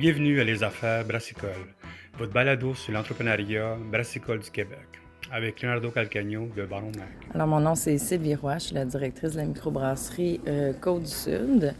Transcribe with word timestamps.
Bienvenue 0.00 0.40
à 0.40 0.44
Les 0.44 0.62
Affaires 0.62 1.04
Brassicole, 1.04 1.74
votre 2.16 2.32
balado 2.32 2.72
sur 2.72 2.90
l'entrepreneuriat 2.90 3.76
brassicole 3.92 4.38
du 4.38 4.50
Québec, 4.50 4.98
avec 5.30 5.60
Leonardo 5.60 5.90
Calcagno 5.90 6.48
de 6.56 6.64
Baron 6.64 6.90
Mac. 6.96 7.10
Alors, 7.34 7.46
mon 7.46 7.60
nom, 7.60 7.74
c'est 7.74 7.98
Sylvie 7.98 8.34
Roy, 8.34 8.54
je 8.54 8.64
suis 8.64 8.74
la 8.74 8.86
directrice 8.86 9.32
de 9.32 9.36
la 9.36 9.44
microbrasserie 9.44 10.40
euh, 10.48 10.72
Côte-du-Sud, 10.72 11.74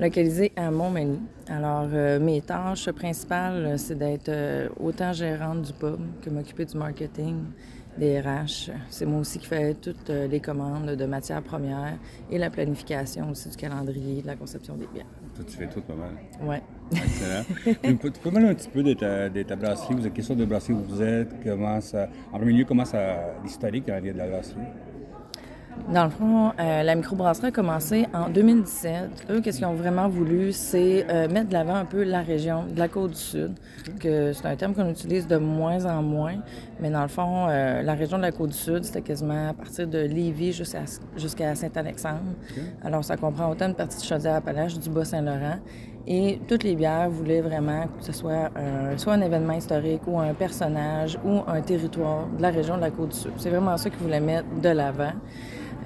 localisée 0.00 0.50
à 0.56 0.72
Montmagny. 0.72 1.20
Alors, 1.46 1.88
euh, 1.92 2.18
mes 2.18 2.42
tâches 2.42 2.90
principales, 2.90 3.78
c'est 3.78 3.96
d'être 3.96 4.30
euh, 4.30 4.68
autant 4.80 5.12
gérante 5.12 5.62
du 5.62 5.72
pub 5.72 6.00
que 6.24 6.28
m'occuper 6.28 6.64
du 6.64 6.76
marketing, 6.76 7.36
des 7.96 8.20
RH. 8.20 8.72
C'est 8.88 9.06
moi 9.06 9.20
aussi 9.20 9.38
qui 9.38 9.46
fais 9.46 9.74
toutes 9.74 10.08
les 10.08 10.40
commandes 10.40 10.96
de 10.96 11.04
matières 11.04 11.42
premières 11.42 12.00
et 12.32 12.38
la 12.38 12.50
planification 12.50 13.30
aussi 13.30 13.48
du 13.48 13.56
calendrier, 13.56 14.22
de 14.22 14.26
la 14.26 14.34
conception 14.34 14.74
des 14.74 14.88
biens. 14.92 15.06
Toi, 15.40 15.48
tu 15.50 15.56
fais 15.56 15.68
tout 15.68 15.80
pas 15.80 15.94
mal. 15.94 16.10
Oui. 16.42 16.56
Excellent. 16.92 17.44
tu 17.82 17.96
peux 17.96 18.10
tu 18.10 18.20
peux 18.20 18.30
parler 18.30 18.48
un 18.48 18.54
petit 18.54 18.68
peu 18.68 18.82
de 18.82 18.92
ta, 18.92 19.30
de 19.30 19.42
ta 19.42 19.56
brasserie, 19.56 19.94
vous 19.94 20.06
êtes 20.06 20.12
quelle 20.12 20.24
sorte 20.24 20.38
de 20.38 20.44
brasserie 20.44 20.74
vous 20.74 21.00
êtes, 21.00 21.42
comment 21.42 21.80
ça, 21.80 22.10
en 22.30 22.36
premier 22.36 22.52
lieu, 22.52 22.64
comment 22.66 22.84
ça, 22.84 23.38
l'historique 23.42 23.88
arrière 23.88 24.12
de 24.12 24.18
la 24.18 24.28
brasserie? 24.28 24.60
Dans 25.92 26.04
le 26.04 26.10
fond, 26.10 26.52
euh, 26.60 26.84
la 26.84 26.94
microbrasserie 26.94 27.48
a 27.48 27.50
commencé 27.50 28.06
en 28.14 28.28
2017. 28.28 29.26
Eux, 29.30 29.40
qu'est-ce 29.40 29.58
qu'ils 29.58 29.66
ont 29.66 29.74
vraiment 29.74 30.08
voulu, 30.08 30.52
c'est 30.52 31.04
euh, 31.10 31.28
mettre 31.28 31.48
de 31.48 31.52
l'avant 31.52 31.74
un 31.74 31.84
peu 31.84 32.04
la 32.04 32.22
région 32.22 32.64
de 32.72 32.78
la 32.78 32.86
côte 32.86 33.10
du 33.10 33.16
Sud, 33.16 33.50
que 33.98 34.32
c'est 34.32 34.46
un 34.46 34.54
terme 34.54 34.72
qu'on 34.74 34.88
utilise 34.88 35.26
de 35.26 35.36
moins 35.36 35.86
en 35.86 36.00
moins, 36.00 36.36
mais 36.80 36.90
dans 36.90 37.02
le 37.02 37.08
fond, 37.08 37.48
euh, 37.48 37.82
la 37.82 37.94
région 37.94 38.18
de 38.18 38.22
la 38.22 38.30
côte 38.30 38.50
du 38.50 38.56
Sud, 38.56 38.84
c'était 38.84 39.02
quasiment 39.02 39.48
à 39.48 39.52
partir 39.52 39.88
de 39.88 39.98
Lévis 39.98 40.52
jusqu'à 40.52 40.84
jusqu'à 41.16 41.56
Saint-Alexandre. 41.56 42.20
Alors, 42.84 43.04
ça 43.04 43.16
comprend 43.16 43.50
autant 43.50 43.66
une 43.66 43.74
partie 43.74 43.98
de 43.98 44.04
Chaudière-Appalaches, 44.04 44.78
du 44.78 44.90
Bas-Saint-Laurent, 44.90 45.58
et 46.06 46.40
toutes 46.46 46.62
les 46.62 46.76
bières 46.76 47.10
voulaient 47.10 47.40
vraiment 47.40 47.86
que 47.98 48.04
ce 48.04 48.12
soit 48.12 48.50
soit 48.96 49.14
un 49.14 49.20
événement 49.22 49.54
historique 49.54 50.02
ou 50.06 50.20
un 50.20 50.34
personnage 50.34 51.18
ou 51.24 51.40
un 51.48 51.60
territoire 51.60 52.28
de 52.28 52.42
la 52.42 52.50
région 52.50 52.76
de 52.76 52.82
la 52.82 52.90
côte 52.90 53.10
du 53.10 53.16
Sud. 53.16 53.32
C'est 53.38 53.50
vraiment 53.50 53.76
ça 53.76 53.90
qu'ils 53.90 53.98
voulaient 53.98 54.20
mettre 54.20 54.46
de 54.62 54.68
l'avant. 54.68 55.12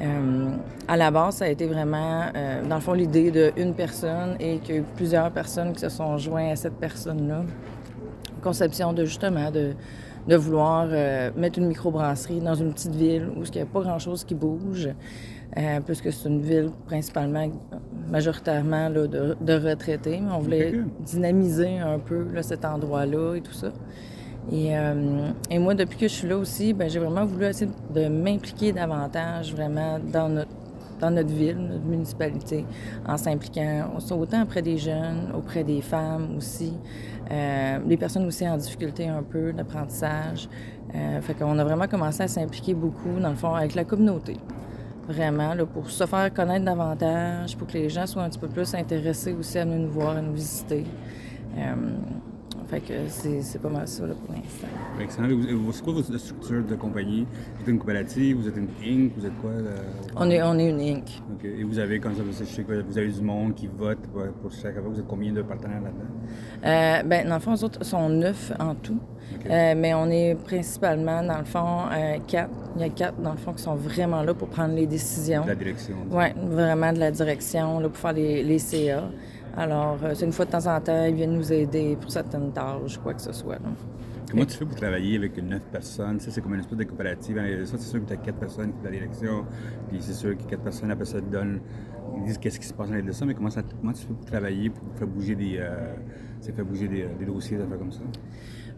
Euh, 0.00 0.56
à 0.88 0.96
la 0.96 1.10
base, 1.10 1.36
ça 1.36 1.44
a 1.44 1.48
été 1.48 1.66
vraiment, 1.66 2.24
euh, 2.34 2.62
dans 2.66 2.76
le 2.76 2.80
fond, 2.80 2.92
l'idée 2.92 3.52
d'une 3.56 3.74
personne 3.74 4.36
et 4.40 4.58
qu'il 4.58 4.74
y 4.74 4.78
a 4.78 4.80
eu 4.80 4.84
plusieurs 4.96 5.30
personnes 5.30 5.72
qui 5.72 5.80
se 5.80 5.88
sont 5.88 6.18
joints 6.18 6.50
à 6.50 6.56
cette 6.56 6.74
personne-là. 6.74 7.44
Conception 8.42 8.92
de 8.92 9.04
justement 9.04 9.50
de, 9.50 9.72
de 10.28 10.36
vouloir 10.36 10.86
euh, 10.90 11.30
mettre 11.36 11.58
une 11.58 11.66
microbrasserie 11.66 12.40
dans 12.40 12.54
une 12.54 12.72
petite 12.72 12.94
ville 12.94 13.28
où 13.36 13.44
il 13.44 13.50
n'y 13.52 13.60
a 13.60 13.66
pas 13.66 13.80
grand-chose 13.80 14.24
qui 14.24 14.34
bouge, 14.34 14.88
puisque 15.86 16.12
c'est 16.12 16.28
une 16.28 16.40
ville 16.40 16.70
principalement, 16.86 17.46
majoritairement 18.10 18.88
là, 18.88 19.06
de, 19.06 19.36
de, 19.40 19.52
retraités. 19.52 20.20
Mais 20.20 20.32
on 20.32 20.40
voulait 20.40 20.74
dynamiser 21.00 21.78
un 21.78 22.00
peu 22.00 22.26
là, 22.34 22.42
cet 22.42 22.64
endroit-là 22.64 23.36
et 23.36 23.40
tout 23.40 23.52
ça. 23.52 23.68
Et, 24.52 24.76
euh, 24.76 25.30
et, 25.50 25.58
moi, 25.58 25.74
depuis 25.74 25.98
que 25.98 26.08
je 26.08 26.12
suis 26.12 26.28
là 26.28 26.36
aussi, 26.36 26.72
ben, 26.74 26.88
j'ai 26.88 26.98
vraiment 26.98 27.24
voulu 27.24 27.46
essayer 27.46 27.70
de 27.94 28.08
m'impliquer 28.08 28.72
davantage 28.72 29.54
vraiment 29.54 29.98
dans 29.98 30.28
notre, 30.28 31.32
ville, 31.32 31.56
notre 31.56 31.84
municipalité, 31.84 32.66
en 33.06 33.16
s'impliquant 33.16 33.90
autant 34.10 34.42
auprès 34.42 34.62
des 34.62 34.76
jeunes, 34.76 35.32
auprès 35.34 35.64
des 35.64 35.80
femmes 35.80 36.36
aussi, 36.36 36.74
euh, 37.30 37.78
les 37.86 37.96
personnes 37.96 38.26
aussi 38.26 38.46
en 38.48 38.56
difficulté 38.56 39.08
un 39.08 39.22
peu 39.22 39.52
d'apprentissage. 39.52 40.48
Euh, 40.94 41.20
fait 41.22 41.34
qu'on 41.34 41.58
a 41.58 41.64
vraiment 41.64 41.88
commencé 41.88 42.22
à 42.22 42.28
s'impliquer 42.28 42.74
beaucoup, 42.74 43.18
dans 43.20 43.30
le 43.30 43.36
fond, 43.36 43.54
avec 43.54 43.74
la 43.74 43.84
communauté. 43.84 44.36
Vraiment, 45.08 45.54
là, 45.54 45.66
pour 45.66 45.90
se 45.90 46.06
faire 46.06 46.32
connaître 46.32 46.64
davantage, 46.64 47.56
pour 47.56 47.66
que 47.66 47.74
les 47.74 47.88
gens 47.88 48.06
soient 48.06 48.22
un 48.22 48.28
petit 48.28 48.38
peu 48.38 48.48
plus 48.48 48.74
intéressés 48.74 49.32
aussi 49.32 49.58
à 49.58 49.64
nous 49.64 49.90
voir, 49.90 50.16
à 50.16 50.22
nous 50.22 50.32
visiter. 50.32 50.84
Euh, 51.56 51.74
fait 52.68 52.80
que 52.80 52.94
c'est 53.08 53.60
pas 53.60 53.68
mal 53.68 53.86
ça 53.86 54.06
là, 54.06 54.14
pour 54.14 54.34
l'instant. 54.34 54.66
Excellent. 55.00 55.28
C'est 55.72 55.84
quoi 55.84 55.92
votre 55.94 56.18
structure 56.18 56.64
de 56.64 56.74
compagnie? 56.74 57.26
Vous 57.56 57.62
êtes 57.62 57.68
une 57.68 57.78
coopérative, 57.78 58.36
vous 58.38 58.48
êtes 58.48 58.56
une 58.56 58.68
Inc, 58.84 59.12
vous 59.16 59.26
êtes 59.26 59.36
quoi? 59.40 59.50
On, 60.16 60.30
est, 60.30 60.42
on 60.42 60.58
est 60.58 60.70
une 60.70 60.80
Inc. 60.80 61.22
OK. 61.32 61.44
Et 61.44 61.64
vous 61.64 61.78
avez, 61.78 62.00
comme 62.00 62.14
ça, 62.14 62.22
vous 62.22 62.98
avez 62.98 63.08
du 63.08 63.20
monde 63.20 63.54
qui 63.54 63.66
vote 63.66 63.98
pour 64.40 64.52
chaque 64.52 64.74
fois. 64.74 64.88
Vous 64.88 64.98
êtes 64.98 65.06
combien 65.06 65.32
de 65.32 65.42
partenaires 65.42 65.82
là-dedans? 65.82 66.04
Euh, 66.64 67.02
ben, 67.02 67.28
dans 67.28 67.34
le 67.34 67.40
fond, 67.40 67.52
les 67.52 67.64
autres 67.64 67.84
sont 67.84 68.08
neuf 68.08 68.52
en 68.58 68.74
tout. 68.74 68.98
Euh, 69.50 69.74
mais 69.76 69.94
on 69.94 70.08
est 70.10 70.34
principalement, 70.34 71.22
dans 71.22 71.38
le 71.38 71.44
fond, 71.44 71.80
euh, 71.92 72.18
quatre. 72.26 72.50
Il 72.76 72.82
y 72.82 72.84
a 72.84 72.88
quatre, 72.88 73.20
dans 73.20 73.32
le 73.32 73.38
fond, 73.38 73.52
qui 73.52 73.62
sont 73.62 73.74
vraiment 73.74 74.22
là 74.22 74.34
pour 74.34 74.48
prendre 74.48 74.74
les 74.74 74.86
décisions. 74.86 75.42
De 75.42 75.48
la 75.48 75.54
direction. 75.54 75.96
Oui, 76.10 76.26
vraiment 76.36 76.92
de 76.92 76.98
la 76.98 77.10
direction, 77.10 77.78
là, 77.80 77.88
pour 77.88 77.98
faire 77.98 78.12
les, 78.12 78.42
les 78.42 78.58
CA. 78.58 79.04
Alors, 79.56 79.98
euh, 80.02 80.12
c'est 80.14 80.24
une 80.24 80.32
fois 80.32 80.44
de 80.44 80.50
temps 80.50 80.66
en 80.66 80.80
temps, 80.80 81.04
ils 81.04 81.14
viennent 81.14 81.34
nous 81.34 81.52
aider 81.52 81.96
pour 82.00 82.10
certaines 82.10 82.52
tâches, 82.52 82.98
quoi 82.98 83.14
que 83.14 83.22
ce 83.22 83.32
soit. 83.32 83.58
Comment 84.30 84.46
tu 84.46 84.56
fais 84.56 84.64
pour 84.64 84.74
travailler 84.74 85.16
avec 85.16 85.36
neuf 85.40 85.62
personnes? 85.70 86.18
c'est 86.18 86.40
comme 86.40 86.54
une 86.54 86.60
espèce 86.60 86.78
de 86.78 86.84
coopérative. 86.84 87.36
Ça, 87.66 87.76
c'est 87.78 87.88
sûr 87.90 88.00
que 88.00 88.06
tu 88.06 88.12
as 88.14 88.16
quatre 88.16 88.38
personnes 88.38 88.72
qui 88.72 88.78
font 88.78 88.84
la 88.84 88.90
direction, 88.90 89.44
puis 89.88 89.98
c'est 90.00 90.14
sûr 90.14 90.36
que 90.36 90.42
quatre 90.42 90.62
personnes, 90.62 90.90
après 90.90 91.04
ça, 91.04 91.20
te 91.20 91.30
donnent, 91.30 91.60
ils 92.16 92.24
disent 92.24 92.38
qu'est-ce 92.38 92.58
qui 92.58 92.66
se 92.66 92.74
passe 92.74 92.88
dans 92.90 92.96
les 92.96 93.12
ça, 93.12 93.24
mais 93.26 93.34
comment, 93.34 93.50
ça, 93.50 93.62
comment 93.80 93.92
tu 93.92 94.04
fais 94.04 94.12
pour 94.12 94.24
travailler, 94.24 94.70
pour 94.70 94.82
faire 94.96 95.06
bouger 95.06 95.36
des, 95.36 95.58
euh, 95.58 95.94
faire 96.42 96.64
bouger 96.64 96.88
des, 96.88 97.06
des 97.18 97.26
dossiers, 97.26 97.56
des 97.56 97.62
affaires 97.62 97.78
comme 97.78 97.92
ça? 97.92 98.00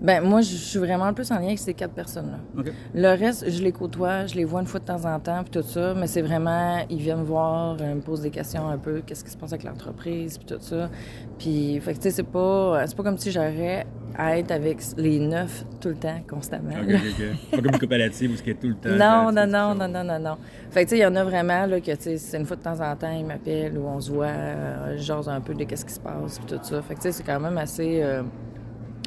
Ben 0.01 0.23
moi, 0.23 0.43
je 0.43 0.55
suis 0.55 0.79
vraiment 0.79 1.13
plus 1.15 1.31
en 1.31 1.37
lien 1.37 1.47
avec 1.47 1.59
ces 1.59 1.73
quatre 1.73 1.95
personnes-là. 1.95 2.63
Le 2.95 3.09
reste, 3.09 3.51
je 3.51 3.63
les 3.63 3.73
côtoie, 3.73 4.27
je 4.27 4.35
les 4.35 4.45
vois 4.45 4.61
une 4.61 4.67
fois 4.67 4.81
de 4.81 4.85
temps 4.85 5.05
en 5.07 5.19
temps, 5.19 5.43
puis 5.43 5.51
tout 5.51 5.67
ça, 5.67 5.95
mais 5.95 6.07
c'est 6.07 6.23
vraiment, 6.23 6.85
ils 6.91 6.99
viennent 6.99 7.21
me 7.21 7.25
voir, 7.25 7.77
euh, 7.81 7.95
me 7.95 8.01
posent 8.01 8.21
des 8.21 8.31
questions 8.31 8.69
un 8.69 8.77
peu, 8.77 9.03
qu'est-ce 9.07 9.25
qui 9.25 9.31
se 9.31 9.37
passe 9.37 9.53
avec 9.53 9.65
l'entreprise, 9.65 10.37
puis 10.37 10.47
tout 10.47 10.61
ça. 10.61 10.91
Puis, 11.39 11.81
fait 11.81 11.93
que 11.93 11.99
tu 11.99 12.03
sais, 12.05 12.11
c'est 12.11 12.23
pas, 12.23 12.87
c'est 12.87 12.97
pas 12.97 13.03
comme 13.03 13.17
si 13.17 13.31
j'aurais 13.31 13.87
à 14.19 14.39
être 14.39 14.51
avec 14.51 14.79
les 14.97 15.19
neuf 15.19 15.65
tout 15.81 15.89
le 15.89 15.97
temps, 15.97 16.19
constamment. 16.29 16.73
OK, 16.73 16.95
OK. 16.95 17.51
Pas 17.51 17.57
comme 17.57 17.67
une 17.67 17.79
coopérative 17.79 18.33
où 18.33 18.37
ce 18.37 18.43
qui 18.43 18.51
est 18.51 18.55
tout 18.55 18.69
le 18.69 18.75
temps. 18.75 18.91
Non, 18.91 19.33
non, 19.33 19.47
non, 19.47 19.75
non, 19.75 19.89
non, 19.89 20.05
non, 20.05 20.19
non. 20.19 20.37
Fait 20.71 20.85
que 20.85 20.91
tu 20.91 20.97
sais, 20.97 20.99
il 21.01 21.03
y 21.03 21.07
en 21.07 21.17
a 21.17 21.25
vraiment, 21.25 21.67
là, 21.67 21.81
que 21.81 21.91
tu 21.93 22.03
sais, 22.03 22.19
c'est 22.19 22.39
une 22.39 22.47
fois 22.47 22.57
de 22.57 22.63
temps 22.63 22.81
en 22.81 22.97
temps, 22.97 23.13
ils 23.13 23.27
m'appellent 23.27 23.77
ou 23.79 23.87
on 23.87 24.01
se 24.01 24.11
voit, 24.11 24.27
euh, 24.27 24.97
genre 24.99 25.29
un 25.29 25.41
peu 25.41 25.55
de 25.55 25.65
qu'est-ce 25.65 25.85
qui 25.85 25.93
se 25.95 26.01
passe, 26.01 26.39
puis 26.39 26.57
tout 26.57 26.63
ça. 26.63 26.83
Fait 26.83 26.95
que 26.95 27.01
tu 27.01 27.03
sais, 27.05 27.13
c'est 27.13 27.25
quand 27.25 27.41
même 27.41 27.59
assez... 27.59 28.03
Euh, 28.03 28.23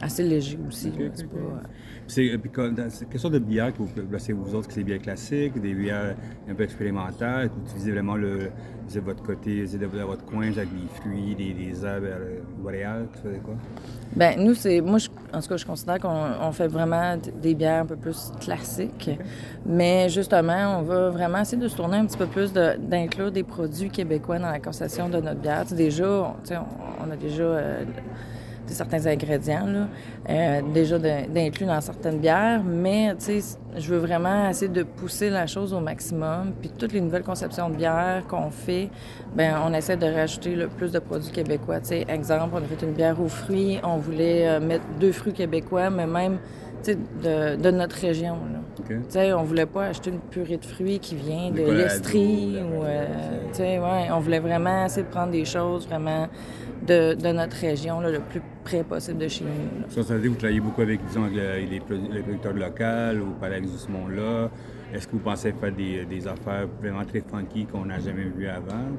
assez 0.02 0.24
léger 0.24 0.58
aussi. 0.68 0.92
c'est 1.14 1.28
pas... 1.28 1.38
C'est, 2.10 2.40
puis, 2.40 2.50
quelle 2.52 3.20
sorte 3.20 3.36
de 3.36 3.40
bière 3.40 3.72
que 3.72 3.84
vous 3.84 3.90
placez 4.10 4.34
vous 4.34 4.56
autres? 4.56 4.68
Que 4.68 4.74
c'est 4.74 4.80
des 4.80 4.86
bières 4.86 5.02
classiques, 5.02 5.62
des 5.62 5.76
bières 5.76 6.16
un 6.50 6.56
peu 6.56 6.64
expérimentales? 6.64 7.50
Vous 7.56 7.70
utilisez 7.70 7.92
vraiment 7.92 8.16
le, 8.16 8.50
votre 8.96 9.22
côté, 9.22 9.66
de 9.66 9.86
votre 9.86 10.26
coin 10.26 10.48
avec 10.48 10.70
des 10.70 10.88
fruits, 10.96 11.36
des, 11.36 11.54
des 11.54 11.86
herbes 11.86 12.06
euh, 12.06 12.40
boréales? 12.58 13.08
Tu 13.14 13.22
faisais 13.22 13.40
quoi? 13.40 13.54
Ben 14.16 14.44
nous, 14.44 14.56
c'est. 14.56 14.82
Moi, 14.82 14.98
en 15.32 15.40
tout 15.40 15.50
cas, 15.50 15.58
je 15.58 15.66
considère 15.68 16.00
qu'on 16.00 16.52
fait 16.52 16.68
vraiment 16.68 17.16
des 17.42 17.54
bières 17.54 17.84
un 17.84 17.86
peu 17.86 17.96
plus 17.96 18.32
classiques. 18.42 19.12
Mais 19.68 20.10
justement, 20.10 20.80
on 20.80 20.82
va 20.82 21.12
vraiment 21.12 21.42
essayer 21.42 21.62
de 21.62 21.68
se 21.68 21.76
tourner 21.76 21.98
un 21.98 22.08
petit 22.08 22.18
peu 22.18 22.26
plus 22.26 22.52
d'inclure 22.52 23.32
des 23.32 23.44
produits 23.44 23.92
québécois 23.92 24.40
dans 24.40 24.50
la 24.50 24.60
concession 24.60 25.10
de 25.10 25.18
notre 25.18 25.42
bière. 25.42 25.66
déjà, 25.66 26.10
on, 26.10 27.08
on, 27.08 27.12
a 27.12 27.16
déjà. 27.16 27.44
Euh, 27.44 27.84
certains 28.74 29.06
ingrédients, 29.08 29.66
là, 29.66 29.88
euh, 30.30 30.62
déjà 30.74 30.98
d'inclus 31.00 31.66
dans 31.66 31.82
certaines 31.82 32.20
bières, 32.20 32.64
mais 32.64 33.16
je 33.78 33.90
veux 33.90 33.98
vraiment 33.98 34.50
essayer 34.50 34.72
de 34.72 34.84
pousser 34.84 35.30
la 35.30 35.48
chose 35.48 35.74
au 35.74 35.80
maximum. 35.80 36.54
Puis 36.60 36.72
toutes 36.78 36.94
les 36.94 37.02
nouvelles 37.02 37.24
conceptions 37.24 37.70
de 37.70 37.76
bières 37.76 38.24
qu'on 38.28 38.50
fait, 38.50 38.90
ben 39.36 39.56
on 39.66 39.74
essaie 39.74 39.98
de 39.98 40.06
rajouter 40.06 40.56
le 40.56 40.68
plus 40.68 40.92
de 40.92 41.00
produits 41.00 41.32
québécois. 41.32 41.80
sais, 41.82 42.06
exemple, 42.08 42.54
on 42.54 42.58
a 42.58 42.62
fait 42.62 42.86
une 42.86 42.94
bière 42.94 43.20
aux 43.22 43.28
fruits, 43.28 43.80
on 43.84 43.98
voulait 43.98 44.48
euh, 44.48 44.60
mettre 44.60 44.86
deux 45.00 45.12
fruits 45.12 45.34
québécois, 45.34 45.90
mais 45.90 46.08
même 46.08 46.40
de, 46.88 47.56
de, 47.56 47.72
notre 47.72 47.98
région. 47.98 48.38
Là. 48.52 49.36
On 49.38 49.44
voulait 49.44 49.66
pas 49.66 49.88
acheter 49.88 50.10
une 50.10 50.20
purée 50.20 50.58
de 50.58 50.66
fruits 50.66 51.00
qui 51.00 51.16
vient 51.16 51.52
de 51.52 51.62
l'Estrie. 51.72 52.58
Ou, 52.62 52.84
euh, 52.84 53.06
ouais, 53.60 54.10
on 54.12 54.20
voulait 54.20 54.40
vraiment 54.40 54.86
essayer 54.86 55.04
de 55.04 55.10
prendre 55.12 55.32
des 55.32 55.46
choses 55.46 55.88
vraiment 55.88 56.28
de, 56.86 57.14
de 57.14 57.32
notre 57.32 57.58
région, 57.58 58.00
là, 58.00 58.12
le 58.12 58.20
plus 58.20 58.42
près 58.64 58.84
possible 58.84 59.20
de 59.20 59.28
chez 59.28 59.44
nous. 59.44 59.90
Ça, 59.90 60.04
ça 60.04 60.14
veut 60.14 60.22
dire 60.22 60.30
que 60.30 60.34
vous 60.34 60.40
travaillez 60.40 60.60
beaucoup 60.60 60.82
avec, 60.82 61.06
disons, 61.06 61.24
avec 61.24 61.70
les, 61.70 61.80
producteurs 61.80 62.54
locaux 62.54 63.26
ou 63.26 63.40
par 63.40 63.50
avec 63.50 63.66
ce 63.66 63.92
monde-là. 63.92 64.50
Est-ce 64.94 65.08
que 65.08 65.12
vous 65.14 65.20
pensez 65.20 65.54
faire 65.54 65.72
des, 65.72 66.06
des 66.06 66.28
affaires 66.28 66.68
vraiment 66.82 67.06
très 67.06 67.22
funky 67.22 67.66
qu'on 67.66 67.86
n'a 67.86 68.00
jamais 68.00 68.24
vues 68.36 68.48
avant? 68.48 68.90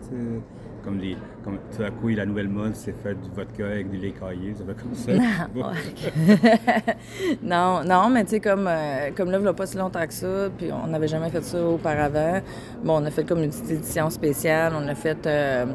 Comme, 0.84 0.98
des, 0.98 1.16
comme 1.44 1.58
tout 1.76 1.82
à 1.82 1.90
coup, 1.90 2.08
la 2.08 2.24
nouvelle 2.24 2.48
mode, 2.48 2.74
c'est 2.74 2.92
faire 3.02 3.14
du 3.14 3.28
vodka 3.34 3.66
avec 3.66 3.90
du 3.90 3.98
lait 3.98 4.12
caillé, 4.12 4.54
ça 4.54 4.64
fait 4.64 4.80
comme 4.80 4.94
ça. 4.94 5.12
Non, 7.42 7.82
non, 7.84 8.08
mais 8.08 8.24
tu 8.24 8.30
sais, 8.30 8.40
comme, 8.40 8.66
euh, 8.68 9.10
comme 9.14 9.30
là, 9.30 9.38
il 9.38 9.42
n'y 9.42 9.48
a 9.48 9.52
pas 9.52 9.66
si 9.66 9.76
longtemps 9.76 10.06
que 10.06 10.14
ça, 10.14 10.48
puis 10.56 10.70
on 10.72 10.86
n'avait 10.86 11.08
jamais 11.08 11.28
fait 11.28 11.42
ça 11.42 11.62
auparavant. 11.62 12.40
Bon, 12.84 13.02
on 13.02 13.04
a 13.04 13.10
fait 13.10 13.24
comme 13.24 13.42
une 13.42 13.50
petite 13.50 13.70
édition 13.70 14.08
spéciale, 14.10 14.72
on 14.76 14.86
a 14.86 14.94
fait... 14.94 15.26
Euh, 15.26 15.66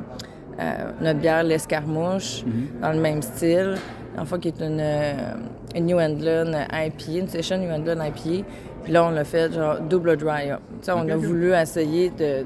euh, 0.60 0.92
notre 1.02 1.20
bière 1.20 1.44
l'escarmouche 1.44 2.44
mhm. 2.46 2.82
dans 2.82 2.92
le 2.92 3.00
même 3.00 3.22
style. 3.22 3.76
En 4.18 4.26
fait, 4.26 4.40
qui 4.40 4.48
est 4.48 4.62
une, 4.62 4.80
euh, 4.80 5.34
une 5.76 5.88
New 5.88 6.00
England 6.00 6.52
IPA, 6.72 7.20
une 7.20 7.28
session 7.28 7.58
New 7.58 7.70
England 7.70 8.02
IPA. 8.02 8.46
Puis 8.84 8.94
là, 8.94 9.06
on 9.06 9.10
l'a 9.10 9.24
fait 9.24 9.52
genre 9.52 9.80
double 9.82 10.16
dry 10.16 10.52
up. 10.52 10.62
on 10.88 11.10
a 11.10 11.16
voulu 11.18 11.54
essayer 11.54 12.12
de 12.12 12.46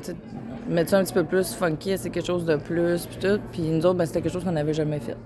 mettre 0.70 0.92
ça 0.92 1.00
un 1.00 1.04
petit 1.04 1.14
peu 1.14 1.24
plus 1.24 1.54
funky, 1.54 1.98
c'est 1.98 2.10
quelque 2.10 2.26
chose 2.26 2.46
de 2.46 2.56
plus, 2.56 3.06
puis 3.06 3.18
tout. 3.18 3.40
Puis 3.52 3.62
nous 3.62 3.86
autres, 3.86 3.96
ben, 3.96 4.06
c'était 4.06 4.22
quelque 4.22 4.34
chose 4.34 4.44
qu'on 4.44 4.52
n'avait 4.52 4.74
jamais 4.74 5.00
fait. 5.00 5.18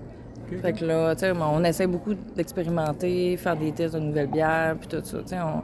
Fait 0.60 0.72
que 0.72 0.84
là, 0.84 1.14
tu 1.14 1.20
sais, 1.20 1.32
on 1.32 1.64
essaie 1.64 1.86
beaucoup 1.86 2.14
d'expérimenter, 2.36 3.36
faire 3.36 3.56
des 3.56 3.72
tests 3.72 3.94
de 3.94 4.00
nouvelles 4.00 4.28
bières, 4.28 4.76
puis 4.78 4.88
tout 4.88 5.04
ça. 5.04 5.18
Tu 5.18 5.28
sais, 5.28 5.36
on- 5.40 5.62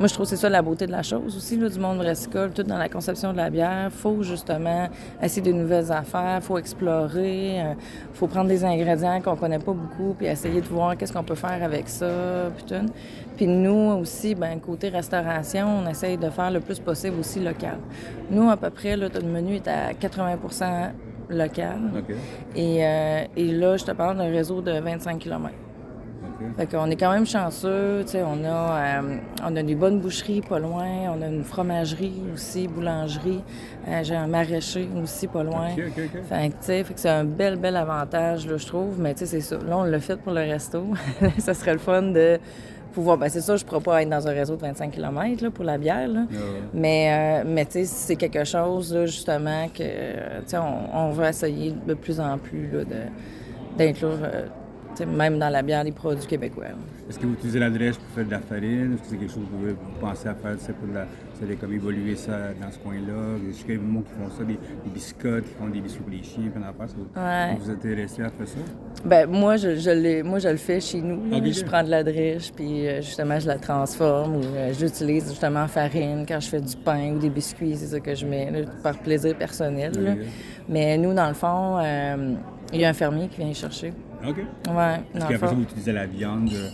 Moi, 0.00 0.06
je 0.08 0.14
trouve 0.14 0.24
que 0.24 0.30
c'est 0.30 0.36
ça 0.36 0.48
la 0.48 0.62
beauté 0.62 0.86
de 0.86 0.92
la 0.92 1.02
chose 1.02 1.36
aussi, 1.36 1.58
là, 1.58 1.68
du 1.68 1.78
monde 1.78 1.98
brassicole, 1.98 2.52
tout 2.52 2.62
dans 2.62 2.78
la 2.78 2.88
conception 2.88 3.32
de 3.32 3.36
la 3.36 3.50
bière. 3.50 3.90
faut 3.92 4.22
justement 4.22 4.88
essayer 5.22 5.42
de 5.42 5.52
nouvelles 5.52 5.92
affaires, 5.92 6.38
faut 6.42 6.56
explorer, 6.56 7.60
euh, 7.60 7.74
faut 8.14 8.26
prendre 8.26 8.48
des 8.48 8.64
ingrédients 8.64 9.20
qu'on 9.20 9.36
connaît 9.36 9.58
pas 9.58 9.74
beaucoup, 9.74 10.14
puis 10.16 10.26
essayer 10.26 10.62
de 10.62 10.66
voir 10.68 10.96
qu'est-ce 10.96 11.12
qu'on 11.12 11.22
peut 11.22 11.34
faire 11.34 11.62
avec 11.62 11.86
ça, 11.86 12.50
puis 12.56 12.64
tout. 12.64 12.86
Puis 13.36 13.46
nous 13.46 13.98
aussi, 14.00 14.34
ben 14.34 14.58
côté 14.58 14.88
restauration, 14.88 15.68
on 15.84 15.90
essaye 15.90 16.16
de 16.16 16.30
faire 16.30 16.50
le 16.50 16.60
plus 16.60 16.78
possible 16.78 17.20
aussi 17.20 17.38
local. 17.38 17.76
Nous, 18.30 18.48
à 18.48 18.56
peu 18.56 18.70
près, 18.70 18.96
là, 18.96 19.10
notre 19.12 19.26
menu 19.26 19.56
est 19.56 19.68
à 19.68 19.92
80% 19.92 20.92
local. 21.28 21.78
Et, 22.56 22.86
euh, 22.86 23.24
et 23.36 23.52
là, 23.52 23.76
je 23.76 23.84
te 23.84 23.90
parle 23.90 24.16
d'un 24.16 24.30
réseau 24.30 24.62
de 24.62 24.72
25 24.72 25.18
km. 25.18 25.52
Fait 26.56 26.66
qu'on 26.66 26.90
est 26.90 26.96
quand 26.96 27.12
même 27.12 27.26
chanceux, 27.26 28.02
tu 28.04 28.12
sais, 28.12 28.22
on 28.22 28.44
a, 28.44 29.00
euh, 29.00 29.16
on 29.44 29.56
a 29.56 29.62
des 29.62 29.74
bonnes 29.74 30.00
boucheries 30.00 30.40
pas 30.40 30.58
loin, 30.58 30.86
on 31.16 31.22
a 31.22 31.26
une 31.26 31.44
fromagerie 31.44 32.22
aussi, 32.34 32.66
boulangerie, 32.68 33.42
euh, 33.88 34.00
j'ai 34.02 34.16
un 34.16 34.26
maraîcher 34.26 34.88
aussi 35.02 35.26
pas 35.26 35.42
loin. 35.42 35.68
Fait 35.76 35.90
que, 35.90 36.52
tu 36.52 36.56
sais, 36.60 36.84
fait 36.84 36.94
que 36.94 37.00
c'est 37.00 37.08
un 37.08 37.24
bel, 37.24 37.56
bel 37.56 37.76
avantage, 37.76 38.46
là, 38.46 38.56
je 38.56 38.66
trouve, 38.66 38.98
mais 38.98 39.14
tu 39.14 39.20
sais, 39.20 39.26
c'est 39.26 39.40
ça. 39.40 39.56
Là, 39.56 39.78
on 39.78 39.84
l'a 39.84 40.00
fait 40.00 40.16
pour 40.16 40.32
le 40.32 40.40
resto. 40.40 40.84
ça 41.38 41.54
serait 41.54 41.72
le 41.72 41.78
fun 41.78 42.02
de 42.02 42.38
pouvoir... 42.92 43.18
Ben 43.18 43.28
c'est 43.28 43.40
ça, 43.40 43.56
je 43.56 43.64
ne 43.64 43.68
pourrais 43.68 43.82
pas 43.82 44.02
être 44.02 44.08
dans 44.10 44.26
un 44.26 44.32
réseau 44.32 44.56
de 44.56 44.62
25 44.62 44.90
km 44.90 45.42
là, 45.44 45.50
pour 45.50 45.64
la 45.64 45.78
bière, 45.78 46.08
là. 46.08 46.26
Ah. 46.32 46.36
Mais, 46.74 47.42
euh, 47.42 47.44
mais 47.46 47.64
tu 47.66 47.72
sais, 47.72 47.84
c'est 47.84 48.16
quelque 48.16 48.44
chose, 48.44 48.92
là, 48.94 49.06
justement, 49.06 49.68
que, 49.68 49.82
tu 49.82 50.46
sais, 50.46 50.58
on, 50.58 50.96
on 50.96 51.10
veut 51.10 51.26
essayer 51.26 51.72
de 51.86 51.94
plus 51.94 52.18
en 52.18 52.36
plus, 52.38 52.68
là, 52.72 52.84
de- 52.84 53.78
d'inclure, 53.78 54.18
euh, 54.22 54.46
même 55.06 55.38
dans 55.38 55.48
la 55.48 55.62
bière, 55.62 55.84
des 55.84 55.92
produits 55.92 56.26
québécois. 56.26 56.66
Est-ce 57.08 57.18
que 57.18 57.26
vous 57.26 57.34
utilisez 57.34 57.58
la 57.58 57.70
drèche 57.70 57.96
pour 57.96 58.08
faire 58.14 58.24
de 58.26 58.30
la 58.30 58.40
farine? 58.40 58.94
Est-ce 58.94 59.02
que 59.02 59.08
c'est 59.10 59.16
quelque 59.16 59.32
chose 59.32 59.44
que 59.44 59.68
vous, 59.68 59.74
vous 59.74 60.00
pensez 60.00 60.28
à 60.28 60.34
faire? 60.34 60.56
C'est 60.58 60.74
pour 60.76 60.88
la, 60.92 61.06
comme 61.56 61.72
évoluer 61.72 62.16
ça 62.16 62.52
dans 62.60 62.70
ce 62.70 62.78
coin-là? 62.78 63.38
Je 63.46 63.52
sais 63.52 63.64
qu'il 63.64 63.74
y 63.74 63.78
a 63.78 63.80
des 63.80 63.92
gens 63.92 64.00
qui 64.02 64.12
font 64.12 64.30
ça, 64.38 64.44
des, 64.44 64.52
des 64.84 64.90
biscottes, 64.92 65.44
qui 65.44 65.54
font 65.54 65.68
des 65.68 65.80
biscuits 65.80 66.02
pour 66.02 66.12
les 66.12 66.22
chiens. 66.22 66.50
Ça 66.54 66.86
Vous, 66.96 67.64
vous 67.64 67.70
êtes 67.70 67.76
intéressé 67.76 68.22
à 68.22 68.30
faire 68.30 68.48
ça? 68.48 68.58
Ben, 69.04 69.26
moi, 69.28 69.56
je, 69.56 70.22
moi, 70.22 70.38
je 70.38 70.48
le 70.48 70.56
fais 70.56 70.80
chez 70.80 71.00
nous. 71.00 71.34
ok. 71.34 71.44
Je 71.46 71.64
prends 71.64 71.82
de 71.82 71.90
la 71.90 72.04
drèche, 72.04 72.52
puis 72.54 72.86
euh, 72.86 73.00
justement, 73.00 73.38
je 73.40 73.46
la 73.46 73.58
transforme 73.58 74.36
ou 74.36 74.42
euh, 74.54 74.72
j'utilise 74.78 75.28
justement 75.30 75.66
farine 75.66 76.24
quand 76.28 76.40
je 76.40 76.48
fais 76.48 76.60
du 76.60 76.76
pain 76.76 77.12
ou 77.14 77.18
des 77.18 77.30
biscuits. 77.30 77.74
C'est 77.76 77.86
ça 77.86 78.00
que 78.00 78.14
je 78.14 78.26
mets, 78.26 78.50
là, 78.50 78.58
par 78.82 78.98
plaisir 78.98 79.34
personnel. 79.36 79.92
Mais 80.68 80.96
nous, 80.98 81.14
dans 81.14 81.28
le 81.28 81.34
fond, 81.34 81.78
euh, 81.78 82.34
il 82.72 82.80
y 82.80 82.84
a 82.84 82.90
un 82.90 82.92
fermier 82.92 83.28
qui 83.28 83.38
vient 83.42 83.52
chercher. 83.52 83.92
OK. 84.26 84.36
Ouais, 84.36 84.96
le 85.14 85.20
qu'après 85.20 85.38
ça, 85.48 85.54
vous 85.54 85.62
utilisez 85.62 85.92
la 85.92 86.06
viande? 86.06 86.50
euh, 86.52 86.68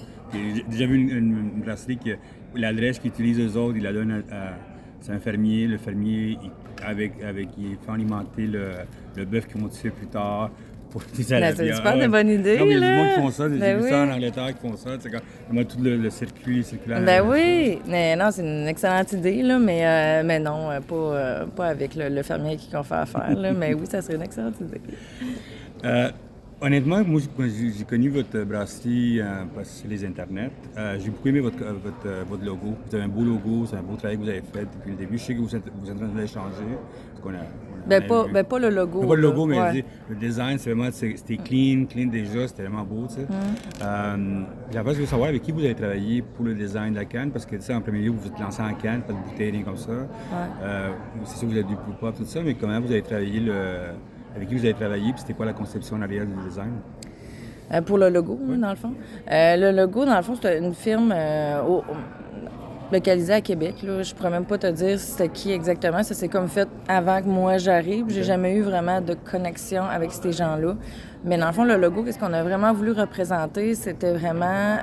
J'ai 0.54 0.62
déjà 0.68 0.86
vu 0.86 0.96
une, 0.96 1.10
une, 1.10 1.50
une 1.56 1.62
brasserie 1.62 1.98
que 1.98 2.10
l'adresse 2.54 2.98
qu'ils 2.98 3.10
utilisent 3.10 3.40
eux 3.40 3.56
autres, 3.58 3.76
ils 3.76 3.82
la 3.82 3.92
donnent 3.92 4.22
à, 4.30 4.34
à- 4.34 4.52
c'est 5.00 5.12
un 5.12 5.20
fermier. 5.20 5.66
Le 5.68 5.78
fermier, 5.78 6.36
il, 6.42 6.50
avec, 6.84 7.12
avec, 7.22 7.48
il 7.58 7.76
fait 7.84 7.92
alimenter 7.92 8.46
le, 8.46 8.70
le 9.16 9.24
bœuf 9.24 9.46
qu'ils 9.46 9.60
vont 9.60 9.68
tuer 9.68 9.90
plus 9.90 10.06
tard. 10.08 10.50
Pour 10.90 11.02
utiliser 11.02 11.34
la 11.38 11.50
Ben, 11.52 11.56
c'est 11.56 11.74
super 11.74 11.96
ouais. 11.96 12.08
bonne 12.08 12.28
idée, 12.28 12.58
Non, 12.58 12.64
mais 12.64 12.74
il 12.74 12.80
y 12.80 12.84
a 12.84 12.90
du 12.90 12.96
monde 12.96 13.08
qui 13.14 13.20
font 13.20 13.30
ça. 13.30 13.48
J'ai 13.50 13.58
Ben 13.58 13.78
vu 13.82 13.88
ça 13.88 13.98
en 14.02 14.06
oui. 14.06 14.12
Angleterre 14.14 14.54
qui 14.54 14.66
font 14.68 14.76
ça. 14.76 14.90
C'est 14.98 15.10
comme 15.10 15.20
vraiment 15.48 15.64
tout 15.68 15.82
le, 15.82 15.96
le 15.96 16.10
circuit 16.10 16.64
circulaire. 16.64 17.02
Ben 17.04 17.22
oui, 17.28 17.78
mais 17.86 18.16
non, 18.16 18.30
c'est 18.30 18.42
une 18.42 18.66
excellente 18.66 19.12
idée, 19.12 19.42
là, 19.42 19.58
mais, 19.58 19.84
euh, 19.84 20.22
mais 20.24 20.38
non, 20.38 20.70
euh, 20.70 20.80
pas, 20.80 20.94
euh, 20.94 21.46
pas 21.46 21.66
avec 21.66 21.94
le, 21.96 22.08
le 22.08 22.22
fermier 22.22 22.56
qui 22.56 22.74
on 22.74 22.82
fait 22.82 22.94
affaire, 22.94 23.34
là, 23.36 23.52
mais 23.52 23.74
oui, 23.74 23.84
ça 23.88 24.00
serait 24.00 24.14
une 24.14 24.22
excellente 24.22 24.58
idée. 24.60 24.80
Euh, 25.84 26.10
honnêtement, 26.60 27.02
moi, 27.04 27.20
j'ai- 27.46 27.84
connu 27.84 28.08
votre 28.08 28.44
brasserie 28.44 29.20
euh, 29.20 29.44
sur 29.64 29.88
les 29.88 30.04
internets. 30.04 30.50
Euh, 30.76 30.98
j'ai 30.98 31.10
beaucoup 31.10 31.28
aimé 31.28 31.40
votre, 31.40 31.62
euh, 31.62 31.72
votre, 31.82 32.06
euh, 32.06 32.24
votre 32.28 32.44
logo. 32.44 32.74
Vous 32.88 32.94
avez 32.94 33.04
un 33.04 33.08
beau 33.08 33.22
logo, 33.24 33.66
c'est 33.66 33.76
un 33.76 33.82
beau 33.82 33.96
travail 33.96 34.16
que 34.16 34.22
vous 34.22 34.28
avez 34.28 34.42
fait 34.52 34.62
depuis 34.64 34.90
le 34.90 34.96
début. 34.96 35.18
Je 35.18 35.24
sais 35.24 35.34
que 35.34 35.40
vous 35.40 35.54
êtes, 35.54 35.62
vous 35.80 35.90
êtes 35.90 35.96
en 35.96 35.98
train 35.98 36.08
de 36.08 36.18
a- 37.34 37.38
on 37.38 37.84
a- 37.84 37.88
Ben, 37.88 38.04
pas, 38.06 38.26
ben, 38.32 38.44
pas 38.44 38.58
le 38.58 38.70
logo. 38.70 39.06
Pas 39.06 39.14
le 39.14 39.22
logo, 39.22 39.46
mais 39.46 39.60
ouais. 39.60 39.84
le 40.08 40.16
design, 40.16 40.58
c'est 40.58 40.72
vraiment, 40.72 40.90
c'était 40.90 41.36
clean, 41.36 41.84
clean 41.88 42.06
déjà, 42.08 42.48
c'était 42.48 42.64
vraiment 42.64 42.84
beau, 42.84 43.06
tu 43.06 43.14
sais. 43.14 43.20
Mm. 43.22 43.82
Euh, 43.82 44.42
veux 45.00 45.06
savoir 45.06 45.28
avec 45.28 45.42
qui 45.42 45.52
vous 45.52 45.60
avez 45.64 45.74
travaillé 45.74 46.22
pour 46.22 46.44
le 46.44 46.54
design 46.54 46.92
de 46.94 46.98
la 46.98 47.04
canne, 47.04 47.30
parce 47.30 47.46
que, 47.46 47.54
tu 47.56 47.62
sais, 47.62 47.74
en 47.74 47.80
premier 47.80 48.00
lieu, 48.00 48.10
vous 48.10 48.18
vous 48.20 48.26
êtes 48.28 48.40
lancé 48.40 48.60
en 48.62 48.74
canne, 48.74 49.02
pas 49.02 49.12
de 49.12 49.18
bouteille, 49.18 49.52
rien 49.52 49.62
comme 49.62 49.76
ça. 49.76 49.92
Euh, 49.92 50.90
c'est 51.24 51.36
sûr 51.38 51.46
que 51.48 51.52
vous 51.52 51.58
avez 51.58 51.68
du 51.68 51.76
pop, 52.00 52.16
tout 52.16 52.24
ça, 52.24 52.40
mais 52.42 52.54
comment 52.54 52.80
vous 52.80 52.90
avez 52.90 53.02
travaillé 53.02 53.38
le... 53.40 53.52
Avec 54.36 54.48
qui 54.48 54.54
vous 54.54 54.64
avez 54.64 54.74
travaillé, 54.74 55.12
puis 55.12 55.20
c'était 55.20 55.32
quoi 55.32 55.46
la 55.46 55.52
conception 55.54 55.96
en 55.96 56.02
arrière 56.02 56.26
du 56.26 56.34
design? 56.48 56.72
Euh, 57.72 57.80
pour 57.80 57.98
le 57.98 58.08
logo, 58.10 58.38
oui, 58.42 58.58
dans 58.58 58.70
le 58.70 58.76
fond. 58.76 58.92
Euh, 59.30 59.56
le 59.56 59.70
logo, 59.76 60.04
dans 60.04 60.16
le 60.16 60.22
fond, 60.22 60.34
c'est 60.40 60.58
une 60.58 60.74
firme 60.74 61.12
euh, 61.14 61.62
au- 61.62 61.82
localisée 62.92 63.32
à 63.32 63.40
Québec. 63.40 63.76
Là. 63.82 64.02
Je 64.02 64.14
pourrais 64.14 64.30
même 64.30 64.44
pas 64.44 64.58
te 64.58 64.66
dire 64.68 65.00
c'était 65.00 65.28
qui 65.28 65.50
exactement. 65.52 66.02
Ça 66.04 66.14
s'est 66.14 66.28
comme 66.28 66.46
fait 66.48 66.68
avant 66.86 67.20
que 67.20 67.26
moi 67.26 67.56
j'arrive. 67.58 68.04
J'ai 68.08 68.22
jamais 68.22 68.54
eu 68.54 68.62
vraiment 68.62 69.00
de 69.00 69.14
connexion 69.14 69.82
avec 69.84 70.12
ces 70.12 70.30
gens-là. 70.32 70.76
Mais 71.24 71.38
dans 71.38 71.48
le 71.48 71.52
fond, 71.52 71.64
le 71.64 71.76
logo, 71.76 72.04
qu'est-ce 72.04 72.18
qu'on 72.20 72.32
a 72.32 72.42
vraiment 72.44 72.72
voulu 72.72 72.92
représenter, 72.92 73.74
c'était 73.74 74.12
vraiment 74.12 74.76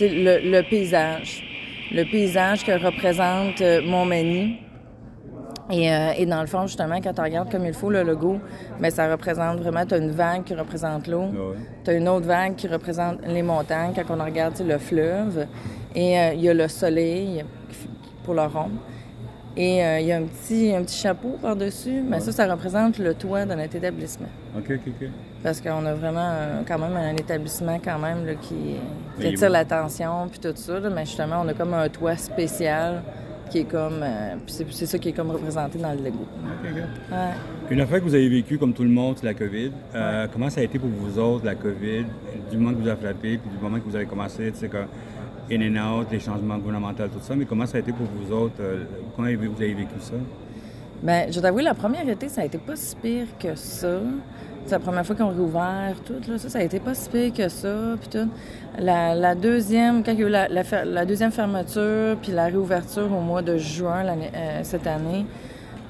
le, 0.00 0.50
le 0.50 0.62
paysage. 0.70 1.42
Le 1.92 2.04
paysage 2.10 2.64
que 2.64 2.72
représente 2.72 3.60
Montmagny. 3.86 4.56
Et, 5.72 5.90
euh, 5.90 6.12
et 6.18 6.26
dans 6.26 6.42
le 6.42 6.46
fond, 6.46 6.66
justement, 6.66 6.96
quand 7.02 7.14
tu 7.14 7.20
regardes 7.22 7.50
comme 7.50 7.64
il 7.64 7.72
faut 7.72 7.90
le 7.90 8.02
logo, 8.02 8.38
mais 8.78 8.90
ça 8.90 9.10
représente 9.10 9.58
vraiment, 9.60 9.86
tu 9.86 9.94
as 9.94 9.98
une 9.98 10.10
vague 10.10 10.44
qui 10.44 10.54
représente 10.54 11.06
l'eau, 11.06 11.24
Ah 11.32 11.48
ouais. 11.50 11.56
tu 11.84 11.90
as 11.90 11.94
une 11.94 12.08
autre 12.08 12.26
vague 12.26 12.56
qui 12.56 12.68
représente 12.68 13.26
les 13.26 13.42
montagnes, 13.42 13.92
quand 13.94 14.14
on 14.14 14.22
regarde 14.22 14.54
le 14.60 14.76
fleuve, 14.78 15.46
et 15.94 16.18
euh, 16.18 16.32
il 16.34 16.42
y 16.42 16.48
a 16.48 16.54
le 16.54 16.68
soleil 16.68 17.44
pour 18.24 18.34
le 18.34 18.42
rond. 18.42 18.70
Et 19.56 19.84
euh, 19.84 20.00
il 20.00 20.06
y 20.06 20.12
a 20.12 20.16
un 20.16 20.22
petit, 20.22 20.74
un 20.74 20.82
petit 20.82 20.98
chapeau 20.98 21.36
par-dessus, 21.40 22.02
mais 22.06 22.20
ça, 22.20 22.32
ça 22.32 22.46
représente 22.50 22.98
le 22.98 23.12
toit 23.14 23.44
de 23.44 23.54
notre 23.54 23.76
établissement. 23.76 24.28
OK, 24.56 24.64
OK, 24.70 24.80
OK. 24.86 25.08
Parce 25.42 25.60
qu'on 25.60 25.84
a 25.84 25.92
vraiment 25.94 26.30
euh, 26.32 26.62
quand 26.66 26.78
même 26.78 26.96
un 26.96 27.16
établissement 27.16 27.78
quand 27.84 27.98
même 27.98 28.24
là, 28.24 28.32
qui, 28.34 28.76
attire 29.26 29.50
l'attention, 29.50 30.28
puis 30.30 30.38
tout 30.38 30.52
ça. 30.54 30.80
là, 30.80 30.88
mais 30.88 31.04
justement, 31.04 31.42
on 31.44 31.48
a 31.48 31.54
comme 31.54 31.74
un 31.74 31.88
toit 31.88 32.16
spécial 32.16 33.02
qui 33.52 33.58
est 33.58 33.64
comme... 33.64 34.00
euh, 34.02 34.34
c'est, 34.46 34.86
ça 34.86 34.98
qui 34.98 35.10
est 35.10 35.12
comme 35.12 35.30
représenté 35.30 35.78
dans 35.78 35.92
le. 35.92 35.98
Ouais. 36.00 36.10
Une 37.70 37.80
affaire 37.80 37.98
que 38.00 38.04
vous 38.04 38.14
avez 38.14 38.28
vécue 38.28 38.56
comme 38.58 38.72
tout 38.72 38.82
le 38.82 38.88
monde, 38.88 39.16
c'est 39.18 39.26
la 39.26 39.34
COVID. 39.34 39.70
Euh, 39.94 40.26
Comment 40.32 40.48
ça 40.50 40.60
a 40.60 40.64
été 40.64 40.78
pour 40.78 40.88
vous 40.88 41.18
autres, 41.18 41.44
la 41.44 41.54
COVID, 41.54 42.04
du 42.50 42.56
moment 42.56 42.74
que 42.76 42.82
vous 42.82 42.88
a 42.88 42.96
frappé, 42.96 43.38
puis 43.38 43.50
du 43.54 43.62
moment 43.62 43.78
que 43.78 43.84
vous 43.88 43.96
avez 43.96 44.06
commencé, 44.06 44.50
tu 44.52 44.58
sais, 44.58 44.68
comme 44.68 44.86
in 45.50 45.76
and 45.76 46.00
out, 46.00 46.06
les 46.10 46.20
changements 46.20 46.56
gouvernementaux, 46.56 47.04
tout 47.08 47.20
ça, 47.20 47.34
mais 47.36 47.44
comment 47.44 47.66
ça 47.66 47.76
a 47.76 47.80
été 47.80 47.92
pour 47.92 48.06
vous 48.06 48.32
autres? 48.34 48.54
euh, 48.60 48.84
comment 49.14 49.28
avez- 49.28 49.36
vous 49.36 49.60
avez 49.62 49.74
vécu 49.74 49.90
ça? 50.00 50.14
Ben, 51.02 51.32
je 51.32 51.40
t'avoue, 51.40 51.58
la 51.58 51.74
première 51.74 52.08
été, 52.08 52.28
ça 52.28 52.40
a 52.42 52.44
été 52.44 52.58
pas 52.58 52.76
si 52.76 52.96
pire 52.96 53.26
que 53.38 53.54
ça. 53.54 53.98
C'est 54.64 54.72
la 54.72 54.78
première 54.78 55.04
fois 55.04 55.16
qu'on 55.16 55.28
réouvert 55.28 55.94
tout, 56.06 56.20
là, 56.30 56.38
ça, 56.38 56.48
ça 56.48 56.58
a 56.58 56.62
été 56.62 56.78
pas 56.80 56.94
si 56.94 57.08
pire 57.10 57.32
que 57.32 57.48
ça, 57.48 57.74
puis 58.00 58.08
tout. 58.08 58.28
La, 58.78 59.14
la 59.14 59.34
deuxième, 59.34 60.02
quand 60.02 60.12
il 60.12 60.20
y 60.20 60.24
a 60.24 60.26
eu 60.26 60.30
la, 60.30 60.48
la 60.48 60.62
la 60.84 61.04
deuxième 61.04 61.32
fermeture, 61.32 62.16
puis 62.22 62.32
la 62.32 62.46
réouverture 62.46 63.10
au 63.12 63.20
mois 63.20 63.42
de 63.42 63.58
juin 63.58 64.04
euh, 64.06 64.60
cette 64.62 64.86
année, 64.86 65.26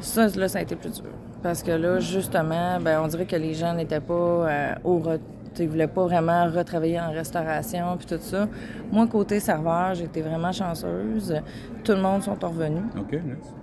ça, 0.00 0.26
là, 0.37 0.49
ça 0.49 0.59
a 0.59 0.62
été 0.62 0.75
plus 0.75 0.91
dur. 0.95 1.11
Parce 1.43 1.62
que 1.62 1.71
là, 1.73 2.00
justement, 2.00 2.81
ben, 2.81 3.00
on 3.05 3.07
dirait 3.09 3.26
que 3.26 3.37
les 3.37 3.55
gens 3.55 3.75
n'étaient 3.75 4.00
pas 4.00 4.14
euh, 4.14 4.75
au 4.85 4.99
re- 5.00 5.19
tu 5.19 5.59
sais, 5.59 5.64
Ils 5.64 5.69
voulaient 5.69 5.87
pas 5.87 6.05
vraiment 6.05 6.47
retravailler 6.50 6.99
en 6.99 7.11
restauration 7.11 7.97
puis 7.99 8.07
tout 8.07 8.19
ça. 8.21 8.49
Moi, 8.91 9.07
côté 9.07 9.38
serveur, 9.38 9.93
été 10.00 10.23
vraiment 10.23 10.50
chanceuse. 10.50 11.35
Tout 11.85 11.93
le 11.93 12.00
monde 12.00 12.23
sont 12.23 12.37
revenus. 12.41 12.83
OK, 12.99 13.12
nice. 13.12 13.55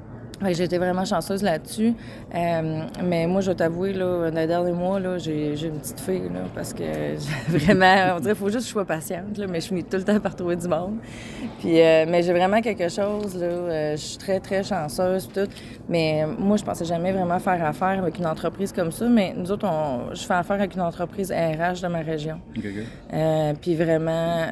Été 0.47 0.77
vraiment 0.77 1.05
chanceuse 1.05 1.43
là-dessus. 1.43 1.93
Euh, 2.33 2.81
mais 3.03 3.27
moi, 3.27 3.41
je 3.41 3.51
vais 3.51 3.55
t'avouer, 3.55 3.93
là, 3.93 4.31
dans 4.31 4.39
les 4.39 4.47
derniers 4.47 4.71
mois, 4.71 4.99
là, 4.99 5.17
j'ai 5.17 5.55
j'ai 5.55 5.67
une 5.67 5.79
petite 5.79 5.99
fille, 5.99 6.29
là, 6.33 6.41
parce 6.55 6.73
que 6.73 7.15
vraiment, 7.49 8.15
on 8.15 8.19
dirait 8.19 8.33
qu'il 8.33 8.39
faut 8.39 8.49
juste 8.49 8.59
que 8.59 8.67
je 8.67 8.71
sois 8.71 8.85
patiente, 8.85 9.37
là, 9.37 9.47
mais 9.47 9.59
je 9.59 9.65
suis 9.65 9.83
tout 9.83 9.97
le 9.97 10.03
temps 10.03 10.19
par 10.19 10.35
trouver 10.35 10.55
du 10.55 10.67
monde. 10.67 10.97
Puis, 11.59 11.79
euh, 11.79 12.05
mais 12.07 12.23
j'ai 12.23 12.33
vraiment 12.33 12.61
quelque 12.61 12.89
chose, 12.89 13.35
là, 13.35 13.45
euh, 13.45 13.91
je 13.91 14.01
suis 14.01 14.17
très, 14.17 14.39
très 14.39 14.63
chanceuse, 14.63 15.29
tout. 15.33 15.47
Mais 15.87 16.25
moi, 16.37 16.57
je 16.57 16.63
pensais 16.63 16.85
jamais 16.85 17.11
vraiment 17.11 17.39
faire 17.39 17.63
affaire 17.63 17.99
avec 17.99 18.17
une 18.17 18.27
entreprise 18.27 18.71
comme 18.71 18.91
ça, 18.91 19.07
mais 19.07 19.33
nous 19.35 19.51
autres, 19.51 19.67
on, 19.67 20.13
je 20.13 20.23
fais 20.25 20.33
affaire 20.33 20.57
avec 20.57 20.75
une 20.75 20.81
entreprise 20.81 21.31
RH 21.31 21.81
de 21.81 21.87
ma 21.87 21.99
région. 21.99 22.39
OK, 22.57 22.63
OK. 22.65 22.83
Euh, 23.13 23.53
puis 23.61 23.75
vraiment, 23.75 24.45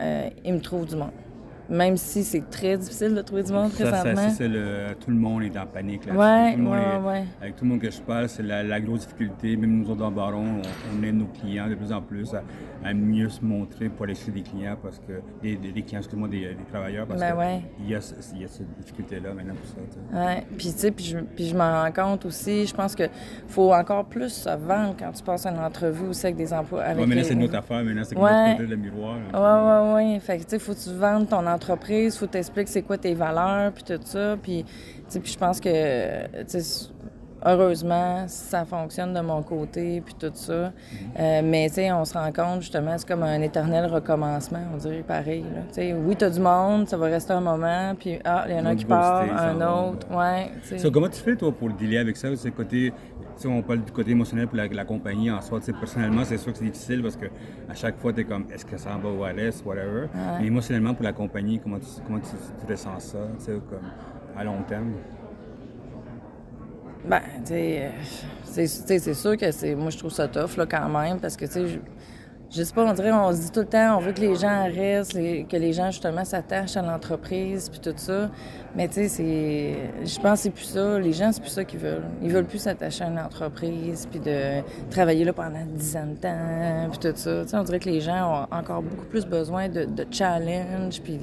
ils 0.44 0.54
me 0.54 0.60
trouvent 0.60 0.86
du 0.86 0.96
monde. 0.96 1.12
Même 1.70 1.98
si 1.98 2.24
c'est 2.24 2.50
très 2.50 2.78
difficile 2.78 3.14
de 3.16 3.22
trouver 3.22 3.44
du 3.44 3.52
monde 3.54 3.72
Ça, 3.72 3.86
ça, 3.86 3.92
présentement. 4.02 4.30
ça, 4.30 4.36
c'est 4.36 4.48
le, 4.48 4.96
tout 5.00 5.10
le 5.12 5.18
monde 5.18 5.44
est 5.44 5.58
en 5.58 5.66
panique 5.66 6.06
là 6.06 6.14
Ouais, 6.14 6.52
tout 6.54 6.58
le 6.60 6.64
monde 6.64 6.74
ouais, 6.74 6.80
est- 6.82 7.08
ouais. 7.22 7.24
Avec 7.42 7.56
tout 7.56 7.66
le 7.66 7.70
monde 7.72 7.80
que 7.82 7.92
je 7.92 8.02
parle, 8.02 8.30
c'est 8.30 8.44
la, 8.44 8.64
la 8.64 8.80
grosse 8.80 9.02
difficulté. 9.02 9.56
Même 9.58 9.72
nous 9.82 9.90
autres 9.90 10.00
dans 10.00 10.10
le 10.10 10.16
Baron, 10.16 10.44
on, 10.64 11.00
on 11.00 11.04
aide 11.04 11.16
nos 11.16 11.26
clients 11.26 11.68
de 11.68 11.76
plus 11.76 11.92
en 11.92 12.02
plus 12.02 12.34
à, 12.34 12.44
à 12.88 12.94
mieux 12.94 13.30
se 13.30 13.44
montrer 13.44 13.90
pour 13.90 14.06
aller 14.06 14.16
chez 14.16 14.32
des 14.32 14.42
clients 14.42 14.78
parce 14.82 15.00
que 15.00 15.22
des, 15.42 15.58
clients, 15.84 16.00
excuse-moi, 16.00 16.28
des, 16.28 16.40
des 16.56 16.66
travailleurs 16.72 17.06
parce 17.08 17.20
Ben 17.20 17.34
que 17.34 17.38
ouais. 17.40 17.62
il 17.80 17.90
y 17.90 17.96
a, 17.96 18.02
ce- 18.02 18.14
il 18.36 18.42
y 18.42 18.46
a 18.46 18.48
cette 18.48 18.74
difficulté-là 18.80 19.34
maintenant 19.34 19.54
pour 19.56 19.66
ça. 19.68 20.36
Puis, 20.58 20.72
tu 20.72 20.78
sais, 20.80 20.92
puis 20.92 21.06
je, 21.06 21.18
puis 21.20 21.48
je 21.48 21.56
m'en 21.56 21.84
rends 21.84 21.92
compte 21.92 22.26
aussi. 22.26 22.66
Je 22.66 22.74
pense 22.74 22.96
que 22.96 23.04
faut 23.48 23.74
encore 23.74 24.06
plus 24.06 24.30
se 24.30 24.50
vendre 24.50 24.96
quand 24.98 25.12
tu 25.12 25.24
passes 25.24 25.46
une 25.46 25.60
entrevue 25.60 26.08
aussi 26.08 26.26
avec 26.26 26.38
des 26.38 26.54
emplois. 26.54 26.84
Avec 26.84 26.98
Ouais, 26.98 27.02
maintenant, 27.08 27.16
les- 27.22 27.24
c'est 27.28 27.34
une 27.34 27.44
autre 27.44 27.56
affaire. 27.56 27.84
Maintenant, 27.84 28.04
c'est 28.06 28.16
l'autre 28.16 28.52
côté 28.58 28.68
le 28.68 28.76
miroir. 28.76 29.16
là. 29.34 29.94
Ouais, 29.94 30.04
ouais, 30.04 30.14
ouais. 30.14 30.20
Fait 30.20 30.38
que, 30.38 30.44
tu 30.44 30.50
sais, 30.52 30.60
faut 30.60 30.74
que 30.74 30.80
tu 30.80 30.94
vendes 30.94 31.28
ton 31.28 31.46
entreprise, 31.46 31.57
faut 32.18 32.28
t'expliquer 32.28 32.72
c'est 32.72 32.82
quoi 32.82 32.98
tes 32.98 33.14
valeurs, 33.14 33.72
puis 33.74 33.84
tout 33.84 34.00
ça. 34.04 34.38
Puis, 34.42 34.66
puis 35.10 35.32
je 35.32 35.38
pense 35.38 35.60
que, 35.60 35.70
heureusement, 37.46 38.26
ça 38.28 38.66
fonctionne 38.66 39.14
de 39.14 39.20
mon 39.22 39.42
côté, 39.44 40.02
puis 40.02 40.14
tout 40.14 40.32
ça. 40.34 40.72
Euh, 41.20 41.42
mais, 41.44 41.68
tu 41.70 41.76
sais, 41.76 41.92
on 41.92 42.06
se 42.06 42.14
rend 42.14 42.32
compte, 42.32 42.62
justement, 42.62 42.98
c'est 42.98 43.08
comme 43.08 43.24
un 43.24 43.42
éternel 43.42 43.86
recommencement, 43.92 44.60
on 44.74 44.78
dirait 44.78 45.04
pareil. 45.04 45.44
là. 45.44 45.62
Tu 45.70 45.74
sais, 45.76 45.94
oui, 45.94 46.16
t'as 46.16 46.30
du 46.30 46.40
monde, 46.40 46.88
ça 46.88 46.98
va 46.98 47.08
rester 47.08 47.34
un 47.34 47.42
moment, 47.42 47.94
puis, 48.00 48.20
ah, 48.26 48.46
il 48.48 48.56
y 48.56 48.60
en 48.60 48.66
a 48.66 48.70
un 48.70 48.76
qui 48.76 48.86
part, 48.86 49.24
un 49.24 49.62
autre. 49.62 50.08
Ouais, 50.12 50.52
tu. 50.68 50.80
So, 50.80 50.92
comment 50.92 51.10
tu 51.10 51.20
fais, 51.22 51.36
toi, 51.36 51.52
pour 51.52 51.68
le 51.70 51.74
dealer 51.76 52.00
avec 52.00 52.18
ça? 52.18 52.30
C'est 52.36 52.52
côté, 52.52 52.94
si 53.36 53.48
on 53.48 53.62
parle 53.62 53.84
du 53.84 53.92
côté 53.92 54.12
émotionnel 54.12 54.48
pour 54.48 54.58
la, 54.58 54.68
la 54.68 54.86
compagnie 54.86 55.30
en 55.32 55.42
soi, 55.42 55.60
tu 55.60 55.66
sais, 55.66 55.74
personnellement, 55.74 56.24
c'est 56.26 56.38
sûr 56.38 56.52
que 56.52 56.60
c'est 56.60 56.66
difficile 56.66 57.02
parce 57.02 57.16
que 57.16 57.26
à 57.70 57.76
chaque 57.76 57.98
fois, 57.98 58.14
tu 58.14 58.22
es 58.22 58.24
comme, 58.24 58.46
est-ce 58.52 58.66
que 58.66 58.78
ça 58.78 58.96
en 58.96 59.00
va 59.00 59.10
ou 59.10 59.24
à 59.24 59.34
l'est, 59.34 59.64
whatever. 59.66 60.08
Mais 60.40 60.48
émotionnellement, 60.48 60.94
pour 60.94 61.04
la 61.04 61.14
compagnie, 61.14 61.60
comment 61.60 61.80
tu, 61.80 61.86
comment 62.06 62.20
tu, 62.20 62.30
tu 62.32 62.72
ressens 62.72 63.00
ça, 63.00 63.20
tu 63.40 63.46
sais, 63.46 63.52
comme 63.70 63.90
à 64.38 64.44
long 64.44 64.62
terme? 64.68 64.94
Ben, 67.08 67.22
tu 67.46 67.54
euh, 67.54 67.90
c'est 68.46 69.14
sûr 69.14 69.38
que 69.38 69.52
c'est. 69.52 69.76
Moi, 69.76 69.92
je 69.92 69.98
trouve 69.98 70.12
ça 70.12 70.28
tough, 70.28 70.58
là, 70.58 70.66
quand 70.66 70.90
même, 70.90 71.20
parce 71.20 71.38
que, 71.38 71.46
tu 71.46 71.52
sais, 71.52 71.68
je, 71.68 71.78
je 72.50 72.64
sais 72.64 72.74
pas, 72.74 72.84
on 72.84 72.94
dirait, 72.94 73.12
on 73.12 73.32
se 73.32 73.42
dit 73.42 73.52
tout 73.52 73.62
le 73.62 73.66
temps, 73.66 73.98
on 73.98 74.00
veut 74.00 74.12
que 74.12 74.20
les 74.20 74.36
gens 74.36 74.66
restent, 74.66 75.14
que 75.14 75.58
les 75.58 75.74
gens, 75.74 75.92
justement, 75.92 76.26
s'attachent 76.26 76.76
à 76.76 76.82
l'entreprise, 76.82 77.70
puis 77.70 77.80
tout 77.80 77.94
ça. 77.96 78.30
Mais, 78.76 78.88
tu 78.88 78.96
sais, 78.96 79.08
c'est. 79.08 80.06
Je 80.06 80.20
pense 80.20 80.40
que 80.40 80.44
c'est 80.44 80.50
plus 80.50 80.66
ça. 80.66 81.00
Les 81.00 81.14
gens, 81.14 81.32
c'est 81.32 81.42
plus 81.42 81.52
ça 81.52 81.64
qu'ils 81.64 81.80
veulent. 81.80 82.04
Ils 82.22 82.32
veulent 82.32 82.46
plus 82.46 82.60
s'attacher 82.60 83.06
à 83.06 83.08
une 83.08 83.20
entreprise, 83.20 84.06
puis 84.10 84.20
de 84.20 84.62
travailler 84.90 85.24
là 85.24 85.32
pendant 85.32 85.66
10 85.66 85.96
ans 85.96 86.08
de 86.08 86.16
temps, 86.16 86.90
puis 86.90 87.00
tout 87.00 87.16
ça. 87.16 87.44
Tu 87.44 87.50
sais, 87.50 87.58
on 87.58 87.64
dirait 87.64 87.80
que 87.80 87.90
les 87.90 88.02
gens 88.02 88.48
ont 88.52 88.56
encore 88.56 88.82
beaucoup 88.82 89.06
plus 89.06 89.26
besoin 89.26 89.70
de, 89.70 89.86
de 89.86 90.06
challenge, 90.12 91.02
puis 91.02 91.20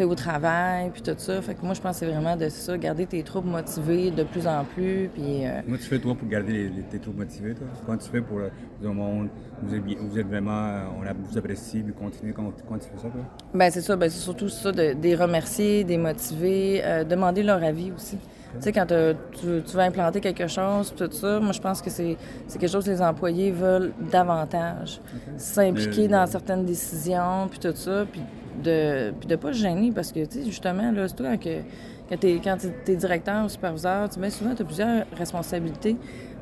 au 0.00 0.14
travail, 0.14 0.90
puis 0.90 1.02
tout 1.02 1.14
ça. 1.18 1.42
Fait 1.42 1.54
que 1.54 1.62
moi, 1.64 1.74
je 1.74 1.80
pense 1.80 1.98
que 1.98 2.06
c'est 2.06 2.10
vraiment 2.12 2.36
de 2.36 2.48
ça, 2.48 2.78
garder 2.78 3.06
tes 3.06 3.22
troupes 3.22 3.44
motivées 3.44 4.10
de 4.10 4.22
plus 4.22 4.46
en 4.46 4.64
plus, 4.64 5.10
puis... 5.12 5.46
euh, 5.46 5.60
Comment 5.64 5.76
tu 5.76 5.82
fais, 5.82 5.98
toi, 5.98 6.14
pour 6.14 6.28
garder 6.28 6.52
les, 6.52 6.68
les- 6.68 6.82
tes 6.82 6.98
troupes 6.98 7.18
motivés, 7.18 7.54
toi? 7.54 7.66
Comment 7.84 7.98
tu 7.98 8.08
fais 8.08 8.20
pour 8.22 8.38
euh, 8.38 8.48
dire 8.80 8.90
au 8.90 8.94
monde, 8.94 9.28
vous 9.62 9.74
êtes, 9.74 9.82
vous 9.82 10.18
êtes 10.18 10.26
vraiment, 10.26 10.66
euh, 10.68 10.82
on 10.98 11.06
a, 11.06 11.12
vous 11.12 11.36
apprécie, 11.36 11.80
puis 11.82 11.92
continuez, 11.92 12.32
comment, 12.32 12.52
comment 12.66 12.78
tu 12.80 12.86
fais 12.88 12.96
ça, 12.96 13.08
toi? 13.08 13.20
Ben 13.52 13.70
c'est 13.70 13.82
ça, 13.82 13.96
ben 13.96 14.08
c'est 14.08 14.20
surtout 14.20 14.48
ça, 14.48 14.72
de, 14.72 14.94
de 14.94 15.02
les 15.02 15.14
remercier, 15.16 15.84
de 15.84 15.88
les 15.90 15.98
motiver, 15.98 16.80
euh, 16.84 17.04
demander 17.04 17.42
leur 17.42 17.62
avis 17.62 17.92
aussi. 17.92 18.16
Tu 18.54 18.62
sais, 18.62 18.72
quand 18.72 18.86
t'as- 18.86 19.14
tu, 19.14 19.62
tu 19.64 19.76
vas 19.76 19.84
implanter 19.84 20.20
quelque 20.20 20.48
chose, 20.48 20.92
tout 20.96 21.08
ça, 21.12 21.38
moi 21.38 21.52
je 21.52 21.60
pense 21.60 21.80
que 21.80 21.88
c'est 21.88 22.16
quelque 22.58 22.66
chose 22.70 22.84
que 22.84 22.90
les 22.90 23.00
employés 23.02 23.52
veulent 23.52 23.92
davantage. 24.10 25.00
S'impliquer 25.36 26.08
dans 26.08 26.26
certaines 26.26 26.64
décisions, 26.64 27.46
puis 27.48 27.60
tout 27.60 27.76
ça, 27.76 28.04
puis 28.10 28.20
de 28.62 29.12
puis 29.18 29.26
de 29.28 29.36
pas 29.36 29.52
se 29.52 29.58
gêner, 29.58 29.92
parce 29.92 30.12
que, 30.12 30.24
tu 30.24 30.40
sais, 30.40 30.44
justement, 30.46 30.90
là, 30.92 31.08
surtout 31.08 31.24
quand, 31.24 31.38
que- 31.40 31.60
quand 32.10 32.56
t'es- 32.58 32.74
t'es 32.84 32.96
directeur 32.96 33.44
ou 33.44 33.48
superviseur, 33.48 34.08
tu 34.08 34.18
bien 34.20 34.30
souvent, 34.30 34.54
tu 34.54 34.62
as 34.62 34.64
plusieurs 34.64 35.04
responsabilités. 35.16 35.96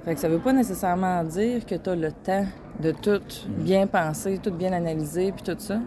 Fait 0.05 0.15
que 0.15 0.21
ça 0.21 0.29
veut 0.29 0.38
pas 0.38 0.53
nécessairement 0.53 1.23
dire 1.25 1.67
que 1.67 1.75
tu 1.75 1.91
as 1.91 1.95
le 1.97 2.11
temps 2.12 2.47
de 2.81 2.93
tout 2.93 3.21
bien 3.59 3.87
penser, 3.87 4.38
tout 4.43 4.53
bien 4.53 4.73
analyser, 4.73 5.33
puis 5.33 5.43
tout 5.43 5.59
ça. 5.59 5.81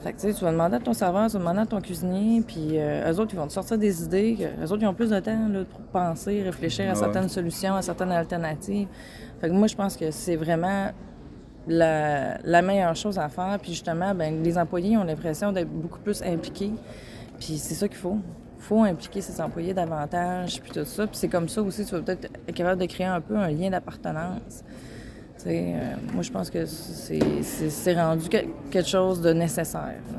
Fait 0.00 0.12
que 0.12 0.16
tu 0.20 0.28
sais, 0.28 0.34
tu 0.34 0.42
vas 0.44 0.50
demander 0.52 0.76
à 0.76 0.80
ton 0.80 0.92
serveur, 0.94 1.26
tu 1.26 1.34
vas 1.34 1.38
demander 1.40 1.60
à 1.60 1.66
ton 1.66 1.80
cuisinier, 1.80 2.40
puis 2.46 2.70
euh, 2.72 3.12
eux 3.12 3.20
autres, 3.20 3.34
ils 3.34 3.38
vont 3.38 3.46
te 3.46 3.52
sortir 3.52 3.78
des 3.78 4.02
idées. 4.02 4.36
Que, 4.38 4.64
eux 4.64 4.72
autres, 4.72 4.82
ils 4.82 4.86
ont 4.86 4.94
plus 4.94 5.10
de 5.10 5.20
temps 5.20 5.48
là, 5.48 5.60
pour 5.70 5.80
penser, 5.92 6.42
réfléchir 6.42 6.86
à 6.86 6.88
Ah 6.88 6.92
ouais. 6.94 6.98
certaines 6.98 7.28
solutions, 7.28 7.74
à 7.74 7.82
certaines 7.82 8.10
alternatives. 8.12 8.88
Fait 9.40 9.48
que 9.48 9.52
moi, 9.54 9.66
je 9.68 9.76
pense 9.76 9.96
que 9.96 10.10
c'est 10.10 10.36
vraiment 10.36 10.88
la, 11.68 12.38
la 12.42 12.62
meilleure 12.62 12.96
chose 12.96 13.18
à 13.18 13.28
faire. 13.28 13.58
Puis 13.60 13.72
justement, 13.72 14.14
ben, 14.14 14.42
les 14.42 14.56
employés 14.58 14.96
ont 14.96 15.04
l'impression 15.04 15.52
d'être 15.52 15.68
beaucoup 15.70 16.00
plus 16.00 16.22
impliqués. 16.22 16.72
Puis 17.38 17.58
c'est 17.58 17.74
ça 17.74 17.86
qu'il 17.88 17.98
faut. 17.98 18.18
Il 18.56 18.62
faut 18.64 18.82
impliquer 18.82 19.20
ses 19.20 19.40
employés 19.40 19.72
davantage, 19.72 20.60
puis 20.60 20.72
tout 20.72 20.84
ça. 20.84 21.06
Puis 21.06 21.16
c'est 21.16 21.28
comme 21.28 21.48
ça 21.48 21.62
aussi, 21.62 21.84
tu 21.84 21.92
vas 21.94 22.00
peut-être 22.02 22.24
être 22.48 22.54
capable 22.54 22.80
de 22.80 22.86
créer 22.86 23.06
un 23.06 23.20
peu 23.20 23.36
un 23.36 23.50
lien 23.50 23.70
d'appartenance. 23.70 24.64
Euh, 25.46 25.94
moi, 26.12 26.22
je 26.22 26.30
pense 26.32 26.50
que 26.50 26.66
c'est 26.66 27.94
rendu 27.94 28.28
que- 28.28 28.44
quelque 28.70 28.88
chose 28.88 29.20
de 29.22 29.32
nécessaire. 29.32 29.94
là. 30.12 30.18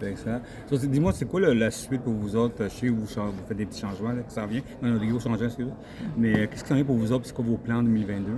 C'est 0.00 0.10
excellent. 0.10 0.40
Dis-moi, 0.70 1.12
c'est 1.12 1.24
quoi 1.26 1.40
la 1.40 1.70
suite 1.70 2.02
pour 2.02 2.12
vous 2.12 2.34
autres? 2.36 2.54
Je 2.64 2.68
sais 2.68 2.86
que 2.86 2.92
vous, 2.92 3.04
vous 3.04 3.32
faites 3.46 3.56
des 3.56 3.66
petits 3.66 3.80
changements 3.80 4.10
là, 4.12 4.22
qui 4.28 4.34
s'en 4.34 4.46
viennent? 4.46 4.62
Non, 4.82 4.90
non, 4.90 4.98
des 4.98 5.06
gros 5.06 5.20
changements, 5.20 5.44
excusez 5.46 5.70
Mais 6.16 6.34
euh, 6.40 6.46
qu'est-ce 6.48 6.62
qui 6.64 6.68
s'en 6.68 6.74
vient 6.74 6.84
pour 6.84 6.96
vous 6.96 7.12
autres? 7.12 7.26
C'est 7.26 7.34
quoi 7.34 7.44
vos 7.44 7.56
plans 7.56 7.78
en 7.78 7.82
2022? 7.84 8.32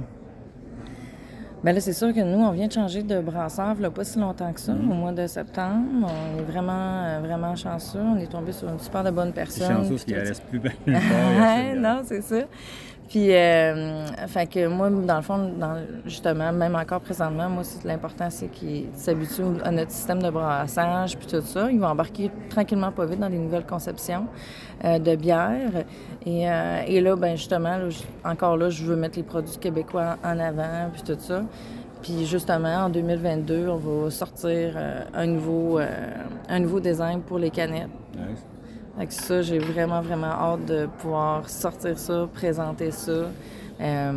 Ben 1.63 1.75
là, 1.75 1.81
c'est 1.81 1.93
sûr 1.93 2.15
que 2.15 2.21
nous, 2.21 2.39
on 2.43 2.53
vient 2.53 2.67
de 2.69 2.73
changer 2.73 3.03
de 3.03 3.21
brasseur 3.21 3.77
a 3.85 3.91
pas 3.91 4.05
si 4.05 4.19
longtemps 4.19 4.51
que 4.53 4.61
ça, 4.61 4.73
Mm-hmm. 4.73 4.91
au 4.91 4.95
mois 4.95 5.13
de 5.13 5.27
septembre. 5.27 5.85
On 6.09 6.39
est 6.39 6.43
vraiment, 6.43 6.73
euh, 7.05 7.21
vraiment 7.23 7.55
chanceux. 7.55 7.99
On 8.01 8.17
est 8.19 8.27
tombé 8.31 8.53
sur 8.53 8.69
une 8.71 8.79
super 8.79 9.05
de 9.05 9.11
bonne 9.11 9.29
C'est 9.29 9.35
personne. 9.35 9.77
chanceux 9.77 9.91
parce 9.91 10.05
qu'il 10.05 10.15
tout 10.15 10.21
reste 10.21 10.43
plus 10.45 10.59
bien 10.61 10.73
assez- 10.87 11.79
non, 11.79 12.01
c'est 12.05 12.23
ça. 12.23 12.37
Puis, 13.11 13.35
euh, 13.35 14.07
fait 14.29 14.47
que 14.47 14.69
moi, 14.69 14.89
dans 14.89 15.17
le 15.17 15.23
fond, 15.23 15.51
dans- 15.59 15.83
justement, 16.07 16.53
même 16.53 16.77
encore 16.77 17.01
présentement, 17.01 17.49
moi, 17.49 17.65
l'important, 17.85 18.31
c'est 18.31 18.47
qu'ils 18.47 18.87
s'habituent 18.95 19.61
à 19.65 19.73
notre 19.73 19.91
système 19.91 20.23
de 20.23 20.31
brassage, 20.31 21.17
puis 21.19 21.27
tout 21.27 21.41
ça. 21.43 21.69
Ils 21.73 21.81
vont 21.81 21.89
embarquer 21.89 22.31
tranquillement, 22.49 22.93
pas 22.93 23.07
vite, 23.07 23.19
dans 23.19 23.29
les 23.29 23.39
nouvelles 23.39 23.67
conceptions 23.67 24.27
euh, 24.85 25.01
de 25.01 25.17
bière. 25.17 25.73
Et, 26.25 26.49
euh, 26.49 26.83
et 26.87 27.01
là, 27.01 27.17
ben 27.17 27.37
justement, 27.37 27.79
là, 27.79 27.89
encore 28.25 28.57
là, 28.57 28.71
je 28.71 28.85
veux 28.85 28.95
mettre 28.95 29.17
les 29.17 29.25
produits 29.25 29.59
québécois 29.59 30.17
en 30.23 30.39
avant, 30.39 30.91
puis 30.93 31.03
tout 31.03 31.19
ça. 31.19 31.43
Puis 32.03 32.27
justement, 32.27 32.85
en 32.85 32.91
2022, 32.91 33.67
on 33.71 33.77
va 33.77 34.11
sortir 34.13 34.75
euh, 34.77 35.03
un, 35.15 35.27
nouveau, 35.27 35.81
euh, 35.81 35.89
un 36.49 36.61
nouveau 36.61 36.79
design 36.79 37.23
pour 37.23 37.41
les 37.41 37.51
canettes. 37.51 37.91
Que 38.99 39.13
ça, 39.13 39.41
j'ai 39.43 39.59
vraiment, 39.59 40.03
vraiment 40.03 40.27
hâte 40.27 40.67
de 40.67 40.87
pouvoir 40.99 41.49
sortir 41.49 41.99
ça, 41.99 42.29
présenter 42.35 42.91
ça. 42.91 43.13
Euh, 43.81 44.13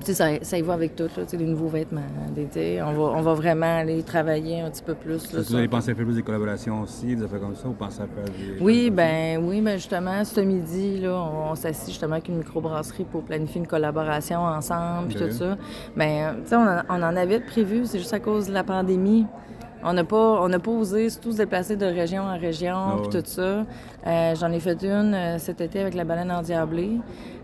tu 0.00 0.06
sais, 0.06 0.14
ça, 0.14 0.26
ça 0.42 0.58
y 0.58 0.62
va 0.62 0.74
avec 0.74 0.94
tout, 0.96 1.04
là, 1.04 1.22
tu 1.22 1.28
sais, 1.28 1.36
les 1.38 1.46
nouveaux 1.46 1.68
vêtements. 1.68 2.02
sais, 2.50 2.82
on, 2.82 2.92
va, 2.92 3.02
on 3.18 3.22
va 3.22 3.32
vraiment 3.34 3.78
aller 3.78 4.02
travailler 4.02 4.60
un 4.60 4.70
petit 4.70 4.82
peu 4.82 4.94
plus. 4.94 5.10
là, 5.12 5.16
Est-ce 5.16 5.28
que 5.32 5.42
sur- 5.42 5.50
vous 5.52 5.56
allez 5.56 5.68
penser 5.68 5.92
à 5.92 5.94
faire 5.94 6.04
plus 6.04 6.16
des 6.16 6.22
collaborations 6.22 6.82
aussi, 6.82 7.14
des 7.16 7.22
affaires 7.22 7.40
comme 7.40 7.54
ça, 7.54 7.68
ou 7.68 7.72
pensez 7.72 8.02
à 8.02 8.06
faire 8.06 8.24
des... 8.24 8.60
Oui, 8.60 8.90
ben 8.90 9.40
oui, 9.42 9.60
ben 9.62 9.76
justement, 9.76 10.22
ce 10.24 10.40
midi, 10.40 10.98
là, 11.00 11.14
on, 11.14 11.52
on 11.52 11.54
s'assit 11.54 11.88
justement 11.90 12.14
avec 12.14 12.28
une 12.28 12.38
microbrasserie 12.38 13.04
pour 13.04 13.22
planifier 13.22 13.60
une 13.60 13.66
collaboration 13.68 14.40
ensemble, 14.40 15.08
puis 15.08 15.16
tout 15.16 15.30
ça. 15.30 15.56
Ben, 15.96 16.34
tu 16.42 16.50
sais, 16.50 16.56
on, 16.56 16.66
on 16.90 17.02
en 17.02 17.16
avait 17.16 17.40
prévu, 17.40 17.86
c'est 17.86 17.98
juste 17.98 18.12
à 18.14 18.20
cause 18.20 18.48
de 18.48 18.52
la 18.52 18.64
pandémie. 18.64 19.24
On 19.82 19.92
n'a 19.92 20.04
pas, 20.04 20.40
on 20.42 20.48
n'a 20.48 20.58
pas 20.58 20.70
osé 20.70 21.10
surtout 21.10 21.32
se 21.32 21.38
déplacer 21.38 21.76
de 21.76 21.86
région 21.86 22.22
en 22.22 22.38
région, 22.38 22.96
puis 22.96 23.16
ouais. 23.16 23.22
tout 23.22 23.28
ça. 23.28 23.64
Euh, 24.06 24.34
J'en 24.34 24.50
ai 24.50 24.60
fait 24.60 24.82
une 24.82 25.14
euh, 25.14 25.38
cet 25.38 25.60
été 25.60 25.80
avec 25.80 25.94
la 25.94 26.04
baleine 26.04 26.30
endiablée. 26.30 26.98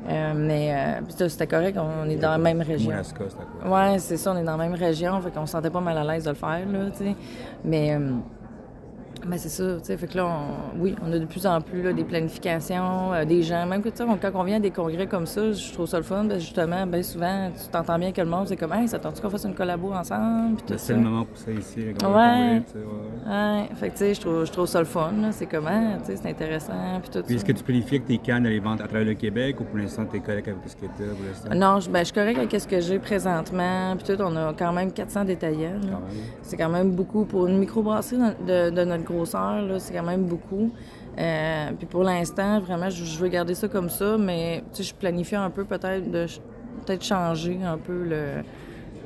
Euh, 0.09 0.33
mais 0.35 0.75
euh, 0.75 1.29
c'était 1.29 1.47
correct, 1.47 1.79
on 1.79 2.09
est 2.09 2.17
dans 2.17 2.31
la 2.31 2.39
même 2.39 2.61
région. 2.61 2.91
Alaska, 2.91 3.25
c'est 3.99 4.17
ça, 4.17 4.33
on 4.33 4.37
est 4.37 4.43
dans 4.43 4.57
la 4.57 4.69
même 4.69 4.75
région, 4.75 5.21
fait 5.21 5.31
qu'on 5.31 5.47
se 5.47 5.53
sentait 5.53 5.71
pas 5.71 5.81
mal 5.81 5.97
à 5.97 6.05
l'aise 6.05 6.25
de 6.25 6.31
le 6.31 6.35
faire, 6.35 6.67
là, 6.67 6.91
tu 6.91 7.05
sais. 7.05 7.17
Mais, 7.65 7.97
mais 9.26 9.38
c'est 9.38 9.49
ça, 9.49 9.64
tu 9.79 9.85
sais, 9.85 9.97
fait 9.97 10.07
que 10.07 10.17
là, 10.17 10.26
on- 10.26 10.81
oui, 10.81 10.95
on 11.07 11.12
a 11.12 11.19
de 11.19 11.25
plus 11.25 11.47
en 11.47 11.61
plus 11.61 11.83
là, 11.83 11.93
des 11.93 12.05
planifications, 12.05 13.12
euh, 13.12 13.25
des 13.25 13.43
gens, 13.43 13.67
même 13.67 13.83
que, 13.83 13.88
on- 14.02 14.17
quand 14.17 14.31
on 14.35 14.43
vient 14.45 14.57
à 14.57 14.61
des 14.61 14.71
congrès 14.71 15.07
comme 15.07 15.26
ça, 15.26 15.52
je 15.52 15.73
trouve 15.73 15.87
ça 15.87 15.99
le 15.99 16.02
fun, 16.02 16.26
que 16.29 16.35
justement, 16.38 16.87
bien 16.87 17.02
souvent, 17.02 17.50
tu 17.50 17.69
t'entends 17.71 17.99
bien 17.99 18.12
que 18.12 18.21
le 18.21 18.26
monde, 18.29 18.47
c'est 18.49 18.57
comme, 18.57 18.73
hey, 18.73 18.88
ça 18.88 18.99
tente 18.99 19.21
qu'on 19.21 19.31
fasse 19.31 19.45
une 19.45 19.55
collabo 19.55 19.93
ensemble, 19.93 20.57
puis 20.57 20.64
tout 20.67 20.75
C'est 20.79 20.79
ça? 20.79 20.93
le 20.95 21.00
moment 21.00 21.25
pour 21.25 21.37
ça 21.38 21.50
ici, 21.50 21.81
comme 22.00 22.14
Ouais. 22.14 22.62
congrès, 22.73 22.85
ouais. 22.85 23.33
Ouais, 23.33 23.69
fait 23.76 23.88
que, 23.88 23.93
tu 23.93 23.99
sais, 23.99 24.14
je 24.14 24.21
trouve, 24.21 24.45
je 24.47 24.52
trouve 24.52 24.67
ça 24.67 24.79
le 24.81 24.85
fun, 24.87 25.12
c'est 25.31 25.47
comment, 25.47 25.99
tu 26.00 26.07
sais, 26.07 26.17
c'est 26.17 26.29
intéressant, 26.31 27.00
puis 27.00 27.11
tout 27.11 27.23
Puis 27.25 27.37
est-ce 27.37 27.45
que 27.45 27.52
tu 27.52 27.62
planifies 27.62 28.00
que 28.00 28.07
tes 28.09 28.19
cannes 28.19 28.45
les 28.45 28.59
ventes 28.61 28.81
à 28.81 28.88
travers 28.88 29.07
le 29.07 29.14
Québec 29.14 29.57
ou 29.61 29.64
pour 29.64 29.79
l'instant 29.79 30.05
t'es 30.05 30.21
correct 30.21 30.49
avec 30.49 30.59
ce 30.67 30.76
que 30.76 30.87
t'as 30.87 31.05
pour 31.14 31.25
l'instant? 31.26 31.55
Non, 31.55 31.81
je, 31.81 31.88
ben, 31.91 32.00
je 32.00 32.05
suis 32.07 32.14
correcte 32.14 32.38
avec 32.38 32.61
ce 32.61 32.67
que 32.67 32.81
j'ai 32.81 32.99
présentement. 32.99 33.95
Puis 33.97 34.14
tout, 34.17 34.23
on 34.23 34.35
a 34.37 34.52
quand 34.52 34.73
même 34.73 34.93
400 34.93 35.25
détaillants. 35.25 35.81
C'est 36.43 36.57
quand 36.57 36.69
même 36.69 36.91
beaucoup. 36.93 37.25
Pour 37.25 37.47
une 37.47 37.59
microbrasserie 37.59 38.19
de, 38.47 38.71
de 38.71 38.85
notre 38.85 39.05
grosseur, 39.12 39.62
c'est 39.78 39.92
quand 39.92 40.02
même 40.02 40.25
beaucoup. 40.25 40.73
Euh, 41.19 41.71
puis 41.76 41.87
pour 41.87 42.04
l'instant, 42.04 42.61
vraiment, 42.61 42.90
je, 42.90 43.04
je 43.04 43.19
veux 43.19 43.28
garder 43.28 43.54
ça 43.54 43.69
comme 43.69 43.90
ça, 43.90 44.16
mais 44.19 44.64
je 44.78 44.95
planifie 44.95 45.37
un 45.37 45.50
peu 45.50 45.64
peut-être 45.64 46.11
de 46.11 46.26
peut-être 46.85 47.04
changer 47.04 47.59
un 47.64 47.78
peu 47.78 48.02
le, 48.04 48.42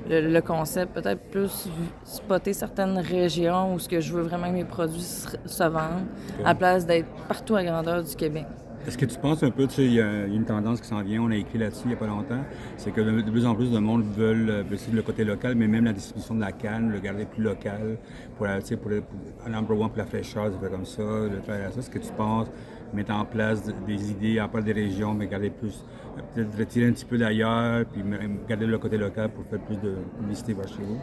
le, 0.08 0.32
le 0.32 0.40
concept, 0.40 0.94
peut-être 0.94 1.30
plus 1.30 1.68
spotter 2.04 2.52
certaines 2.52 2.98
régions 2.98 3.74
où 3.74 3.78
ce 3.78 3.88
que 3.88 4.00
je 4.00 4.12
veux 4.12 4.22
vraiment 4.22 4.48
que 4.48 4.54
mes 4.54 4.64
produits 4.64 5.00
se, 5.00 5.28
se 5.44 5.64
vendent, 5.64 6.06
à 6.44 6.54
place 6.54 6.86
d'être 6.86 7.08
partout 7.28 7.56
à 7.56 7.64
grandeur 7.64 8.02
du 8.02 8.14
Québec. 8.14 8.46
Est-ce 8.86 8.96
que 8.96 9.04
tu 9.04 9.18
penses 9.18 9.42
un 9.42 9.50
peu, 9.50 9.66
tu 9.66 9.74
sais, 9.74 9.84
il 9.84 9.94
y, 9.94 10.00
a 10.00 10.26
une 10.26 10.44
tendance 10.44 10.80
qui 10.80 10.86
s'en 10.86 11.02
vient, 11.02 11.20
on 11.20 11.30
a 11.32 11.36
écrit 11.36 11.58
là-dessus 11.58 11.82
il 11.86 11.88
n'y 11.88 11.94
a 11.94 11.96
pas 11.96 12.06
longtemps, 12.06 12.44
c'est 12.76 12.92
que 12.92 13.00
de, 13.00 13.30
plus 13.30 13.44
en 13.44 13.56
plus 13.56 13.72
de 13.72 13.78
monde 13.80 14.04
veulent 14.16 14.48
euh, 14.48 14.62
essayer 14.72 14.92
le 14.94 15.02
côté 15.02 15.24
local, 15.24 15.56
mais 15.56 15.66
même 15.66 15.84
la 15.86 15.92
distribution 15.92 16.36
de 16.36 16.40
la 16.40 16.52
canne, 16.52 16.92
le 16.92 17.00
garder 17.00 17.24
plus 17.24 17.42
local, 17.42 17.98
pour, 18.36 18.46
la- 18.46 18.60
tu 18.60 18.68
sais, 18.68 18.76
pour, 18.76 18.90
le- 18.90 19.00
pour, 19.00 19.50
number 19.50 19.76
one, 19.76 19.88
pour 19.88 19.98
la 19.98 20.06
fraîcheur, 20.06 20.52
comme 20.70 20.84
ça, 20.84 21.02
le 21.02 21.38
à 21.52 21.72
ça. 21.72 21.80
Est-ce 21.80 21.90
que 21.90 21.98
tu 21.98 22.12
penses 22.12 22.46
mettre 22.94 23.12
en 23.12 23.24
place 23.24 23.64
de- 23.66 23.72
des 23.86 24.10
idées, 24.12 24.38
à 24.38 24.46
part 24.46 24.62
des 24.62 24.72
régions, 24.72 25.14
mais 25.14 25.26
garder 25.26 25.50
plus, 25.50 25.84
euh, 26.16 26.20
peut-être 26.34 26.56
retirer 26.56 26.86
un 26.86 26.92
petit 26.92 27.04
peu 27.06 27.18
d'ailleurs, 27.18 27.84
puis 27.86 28.02
garder 28.48 28.66
le 28.66 28.78
côté 28.78 28.98
local 28.98 29.30
pour 29.30 29.44
faire 29.46 29.58
plus 29.60 29.76
de 29.78 29.94
publicité 30.20 30.54
vers 30.54 30.68
chez 30.68 30.82
vous? 30.82 31.00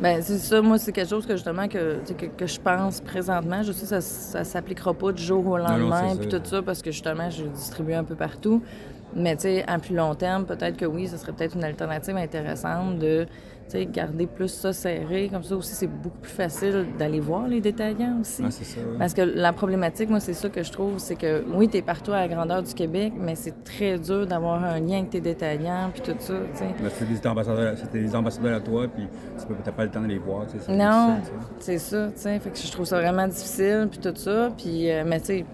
Ben 0.00 0.20
c'est 0.22 0.38
ça, 0.38 0.60
moi, 0.60 0.76
c'est 0.76 0.92
quelque 0.92 1.08
chose 1.08 1.24
que 1.24 1.34
justement 1.34 1.68
que, 1.68 2.00
que, 2.18 2.26
que 2.26 2.46
je 2.46 2.60
pense 2.60 3.00
présentement. 3.00 3.62
Je 3.62 3.72
sais 3.72 3.82
que 3.82 3.86
ça, 3.86 4.00
ça 4.00 4.44
s'appliquera 4.44 4.92
pas 4.92 5.12
du 5.12 5.22
jour 5.22 5.46
au 5.46 5.56
lendemain, 5.56 6.16
puis 6.16 6.28
tout 6.28 6.40
ça, 6.42 6.62
parce 6.62 6.82
que 6.82 6.90
justement, 6.90 7.30
je 7.30 7.44
distribue 7.44 7.94
un 7.94 8.04
peu 8.04 8.16
partout. 8.16 8.62
Mais 9.14 9.36
tu 9.36 9.42
sais, 9.42 9.64
à 9.68 9.78
plus 9.78 9.94
long 9.94 10.14
terme, 10.16 10.44
peut-être 10.44 10.76
que 10.76 10.84
oui, 10.84 11.06
ce 11.06 11.16
serait 11.16 11.32
peut-être 11.32 11.54
une 11.54 11.62
alternative 11.62 12.16
intéressante 12.16 12.98
de 12.98 13.26
sais, 13.72 13.86
garder 13.86 14.26
plus 14.26 14.48
ça 14.48 14.72
serré. 14.72 15.28
Comme 15.32 15.42
ça 15.42 15.56
aussi, 15.56 15.74
c'est 15.74 15.86
beaucoup 15.86 16.18
plus 16.18 16.30
facile 16.32 16.86
d'aller 16.98 17.20
voir 17.20 17.48
les 17.48 17.60
détaillants 17.60 18.20
aussi. 18.20 18.42
Ah, 18.44 18.50
ça. 18.50 18.80
ouais. 18.80 18.98
Parce 18.98 19.14
que 19.14 19.22
la 19.22 19.52
problématique, 19.52 20.10
moi, 20.10 20.20
c'est 20.20 20.34
ça 20.34 20.48
que 20.48 20.62
je 20.62 20.70
trouve, 20.72 20.98
c'est 20.98 21.16
que 21.16 21.44
oui, 21.54 21.68
tu 21.68 21.78
es 21.78 21.82
partout 21.82 22.12
à 22.12 22.20
la 22.20 22.28
grandeur 22.28 22.62
du 22.62 22.74
Québec, 22.74 23.12
mais 23.18 23.34
c'est 23.34 23.64
très 23.64 23.98
dur 23.98 24.26
d'avoir 24.26 24.62
un 24.62 24.80
lien 24.80 24.98
avec 24.98 25.10
tes 25.10 25.20
détaillants, 25.20 25.90
puis 25.92 26.02
tout 26.02 26.14
ça, 26.18 26.34
c'est 26.54 27.08
des 27.08 27.26
ambassadeurs, 27.26 27.76
c'était 27.78 28.00
des 28.00 28.14
ambassadeurs 28.14 28.56
à 28.56 28.60
toi, 28.60 28.86
puis 28.88 29.06
tu 29.38 29.46
peux- 29.46 29.54
t'as 29.64 29.72
pas 29.72 29.84
le 29.84 29.90
temps 29.90 30.02
de 30.02 30.08
les 30.08 30.18
voir, 30.18 30.46
Non, 30.68 31.16
c'est 31.58 31.78
ça, 31.78 32.08
tu 32.14 32.20
sais. 32.20 32.38
Fait 32.38 32.50
que 32.50 32.58
je 32.58 32.70
trouve 32.72 32.86
ça 32.86 33.00
vraiment 33.00 33.26
difficile, 33.26 33.88
puis 33.90 33.98
tout 33.98 34.14
ça. 34.16 34.50
Puis, 34.56 34.90
euh, 34.90 35.04
mais 35.06 35.20
tu 35.20 35.26
sais, 35.26 35.44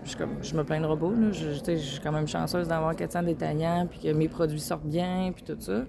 je, 0.42 0.56
me 0.56 0.64
plains 0.64 0.80
de 0.80 0.86
robot, 0.86 1.10
là. 1.12 1.32
Je, 1.32 1.50
je 1.52 1.76
suis 1.76 2.00
quand 2.00 2.12
même 2.12 2.28
chanceuse 2.28 2.68
d'avoir 2.68 2.94
400 2.94 3.22
détaillants, 3.22 3.86
puis 3.90 4.00
que 4.00 4.12
mes 4.12 4.28
produits 4.28 4.60
sortent 4.60 4.86
bien, 4.86 5.32
puis 5.34 5.44
tout 5.44 5.56
ça. 5.58 5.82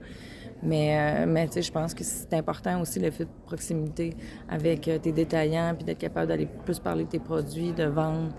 Mais, 0.63 0.97
euh, 0.97 1.25
mais 1.27 1.47
tu 1.47 1.53
sais, 1.53 1.61
je 1.61 1.71
pense 1.71 1.93
que 1.93 2.03
c'est 2.03 2.33
important 2.33 2.81
aussi 2.81 2.99
le 2.99 3.09
fait 3.09 3.25
de 3.25 3.29
proximité 3.45 4.15
avec 4.47 4.87
euh, 4.87 4.99
tes 4.99 5.11
détaillants, 5.11 5.73
puis 5.75 5.85
d'être 5.85 5.97
capable 5.97 6.27
d'aller 6.27 6.47
plus 6.65 6.79
parler 6.79 7.05
de 7.05 7.09
tes 7.09 7.19
produits, 7.19 7.71
de 7.71 7.85
vendre, 7.85 8.29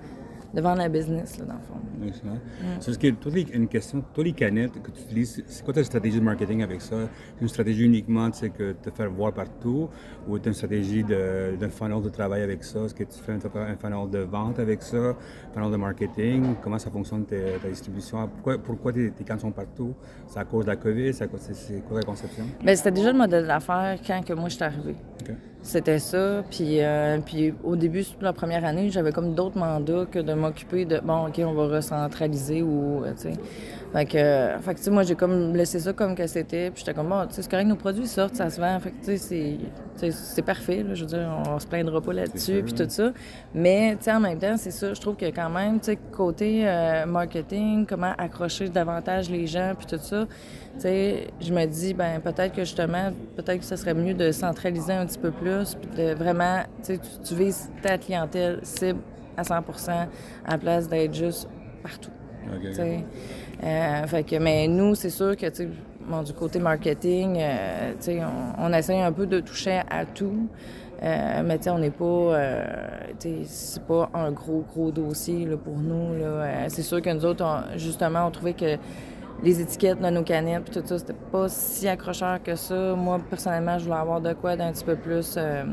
de 0.54 0.60
vendre 0.60 0.78
la 0.78 0.88
business, 0.88 1.38
là, 1.38 1.44
dans 1.46 1.54
le 1.54 1.60
fond. 1.60 2.06
Excellent. 2.06 2.38
C'est 2.80 2.86
parce 2.86 2.98
que 2.98 3.10
toi, 3.12 3.32
les- 3.34 3.46
une 3.52 3.68
question, 3.68 4.02
toi, 4.12 4.22
les 4.24 4.32
canettes 4.32 4.82
que 4.82 4.90
tu 4.90 5.00
utilises, 5.02 5.42
c'est 5.46 5.64
quoi 5.64 5.72
ta 5.72 5.82
stratégie 5.82 6.18
de 6.18 6.24
marketing 6.24 6.62
avec 6.62 6.80
ça? 6.82 6.96
C'est 7.36 7.42
une 7.42 7.48
stratégie 7.48 7.84
uniquement 7.84 8.30
tu 8.30 8.38
sais, 8.40 8.50
que 8.50 8.72
te 8.72 8.90
faire 8.90 9.10
voir 9.10 9.32
partout? 9.32 9.88
Ou 10.28 10.38
tu 10.38 10.48
une 10.48 10.54
stratégie 10.54 11.02
de- 11.04 11.56
d'un 11.58 11.68
funnel 11.70 12.02
de 12.02 12.08
travail 12.10 12.42
avec 12.42 12.64
ça? 12.64 12.80
Est-ce 12.80 12.94
que 12.94 13.04
tu 13.04 13.18
fais 13.18 13.32
un, 13.32 13.38
un 13.60 13.76
funnel 13.76 14.10
de 14.10 14.18
vente 14.18 14.58
avec 14.58 14.82
ça? 14.82 14.96
Un 14.96 15.16
funnel 15.54 15.70
de 15.72 15.76
marketing? 15.76 16.54
Comment 16.62 16.78
ça 16.78 16.90
fonctionne 16.90 17.24
ta 17.24 17.68
distribution? 17.68 18.28
Pourquoi, 18.28 18.58
pourquoi 18.58 18.92
tes, 18.92 19.10
tes 19.10 19.24
cannes 19.24 19.38
sont 19.40 19.52
partout? 19.52 19.94
C'est 20.26 20.38
à 20.38 20.44
cause 20.44 20.64
de 20.66 20.70
la 20.70 20.76
COVID? 20.76 21.12
C'est 21.14 21.24
à 21.24 21.28
cause- 21.28 21.40
c'est- 21.40 21.54
c'est 21.54 21.80
quoi 21.86 21.98
la 22.00 22.04
conception? 22.04 22.44
Ben, 22.64 22.76
c'était 22.76 22.90
déjà 22.90 23.12
le 23.12 23.18
modèle 23.18 23.46
d'affaires 23.46 23.98
quand 24.06 24.22
que 24.24 24.32
moi, 24.34 24.48
je 24.48 24.54
suis 24.56 24.64
arrivée. 24.64 24.96
OK. 25.22 25.34
C'était 25.62 26.00
ça. 26.00 26.42
Puis, 26.50 26.80
euh, 26.82 27.18
puis 27.24 27.54
au 27.62 27.76
début, 27.76 28.02
surtout 28.02 28.24
la 28.24 28.32
première 28.32 28.64
année, 28.64 28.90
j'avais 28.90 29.12
comme 29.12 29.34
d'autres 29.34 29.58
mandats 29.58 30.06
que 30.10 30.18
de 30.18 30.32
m'occuper 30.32 30.84
de 30.84 30.98
bon, 31.00 31.28
OK, 31.28 31.40
on 31.44 31.52
va 31.52 31.76
recentraliser 31.76 32.62
ou, 32.62 33.04
euh, 33.04 33.12
tu 33.12 33.22
sais. 33.22 33.32
Fait 33.92 34.06
que, 34.06 34.16
euh, 34.16 34.58
fait 34.60 34.72
que, 34.72 34.78
tu 34.78 34.84
sais, 34.84 34.90
moi, 34.90 35.02
j'ai 35.02 35.14
comme 35.14 35.54
laissé 35.54 35.78
ça 35.78 35.92
comme 35.92 36.14
que 36.14 36.26
c'était. 36.26 36.70
Puis 36.70 36.80
j'étais 36.80 36.94
comme, 36.94 37.10
bon, 37.10 37.26
tu 37.26 37.34
sais, 37.34 37.42
c'est 37.42 37.50
correct, 37.50 37.66
nos 37.66 37.76
produits 37.76 38.06
sortent, 38.08 38.34
ça 38.34 38.48
se 38.50 38.58
vend. 38.60 38.80
Fait 38.80 38.90
que, 38.90 39.04
tu 39.04 39.18
sais, 39.18 39.58
c'est- 39.96 40.42
parfait, 40.42 40.82
là. 40.82 40.94
Je 40.94 41.02
veux 41.02 41.06
dire, 41.06 41.28
on 41.48 41.58
se 41.60 41.66
plaindra 41.66 42.00
pas 42.00 42.12
là-dessus, 42.14 42.62
puis 42.64 42.72
tout 42.72 42.86
ça. 42.88 43.12
Mais, 43.54 43.94
tu 43.98 44.04
sais, 44.04 44.12
en 44.12 44.20
même 44.20 44.38
temps, 44.38 44.56
c'est 44.56 44.70
ça, 44.70 44.94
je 44.94 45.00
trouve 45.00 45.14
que 45.16 45.26
quand 45.26 45.50
même, 45.50 45.78
tu 45.78 45.86
sais, 45.92 45.98
côté 46.10 46.62
euh, 46.66 47.06
marketing, 47.06 47.86
comment 47.86 48.12
accrocher 48.18 48.68
davantage 48.70 49.30
les 49.30 49.46
gens, 49.46 49.74
puis 49.78 49.86
tout 49.86 50.02
ça, 50.02 50.26
tu 50.74 50.80
sais, 50.80 51.26
je 51.40 51.52
me 51.52 51.66
dis, 51.66 51.92
ben 51.92 52.18
peut-être 52.20 52.54
que 52.54 52.62
justement, 52.64 53.12
peut-être 53.36 53.58
que 53.58 53.64
ce 53.66 53.76
serait 53.76 53.92
mieux 53.94 54.14
de 54.14 54.32
centraliser 54.32 54.94
un 54.94 55.04
petit 55.04 55.18
peu 55.18 55.30
plus, 55.30 55.50
puis 55.80 55.90
de 55.96 56.14
vraiment, 56.14 56.60
tu 56.84 56.98
tu- 57.24 57.34
vises 57.34 57.70
ta 57.82 57.98
clientèle 57.98 58.60
cible 58.62 59.00
à 59.36 59.44
100 59.44 59.54
à 59.56 60.06
la 60.52 60.58
place 60.58 60.88
d'être 60.88 61.14
juste 61.14 61.48
partout. 61.82 62.10
Euh, 63.64 64.06
fait 64.06 64.24
que, 64.24 64.36
mais 64.36 64.66
nous, 64.68 64.94
c'est 64.94 65.10
sûr 65.10 65.36
que, 65.36 65.46
bon, 66.08 66.22
du 66.22 66.32
côté 66.32 66.58
marketing, 66.58 67.38
euh, 67.40 67.92
on, 68.58 68.64
on 68.66 68.72
essaye 68.72 69.00
un 69.00 69.12
peu 69.12 69.26
de 69.26 69.40
toucher 69.40 69.80
à 69.88 70.04
tout. 70.04 70.48
Euh, 71.02 71.42
mais 71.44 71.58
tu 71.58 71.64
sais, 71.64 71.70
on 71.70 71.78
n'est 71.78 71.90
pas, 71.90 72.04
euh, 72.04 72.64
c'est 73.46 73.82
pas 73.84 74.08
un 74.14 74.30
gros, 74.30 74.64
gros 74.72 74.90
dossier 74.92 75.44
là, 75.46 75.56
pour 75.56 75.76
nous. 75.76 76.14
Là. 76.20 76.68
C'est 76.68 76.82
sûr 76.82 77.00
que 77.02 77.10
nous 77.10 77.24
autres, 77.24 77.44
on- 77.44 77.76
justement, 77.78 78.26
on 78.26 78.30
trouvait 78.30 78.52
que 78.54 78.76
les 79.42 79.60
étiquettes 79.60 80.00
de 80.00 80.08
nos 80.08 80.22
canettes 80.22 80.64
puis 80.64 80.80
tout 80.80 80.86
ça, 80.86 80.98
c'était 80.98 81.14
pas 81.32 81.48
si 81.48 81.88
accrocheur 81.88 82.42
que 82.42 82.54
ça. 82.54 82.94
Moi, 82.94 83.18
personnellement, 83.28 83.78
je 83.78 83.84
voulais 83.84 83.96
avoir 83.96 84.20
de 84.20 84.32
quoi 84.34 84.56
d'un 84.56 84.72
petit 84.72 84.84
peu 84.84 84.96
plus 84.96 85.34
euh, 85.36 85.64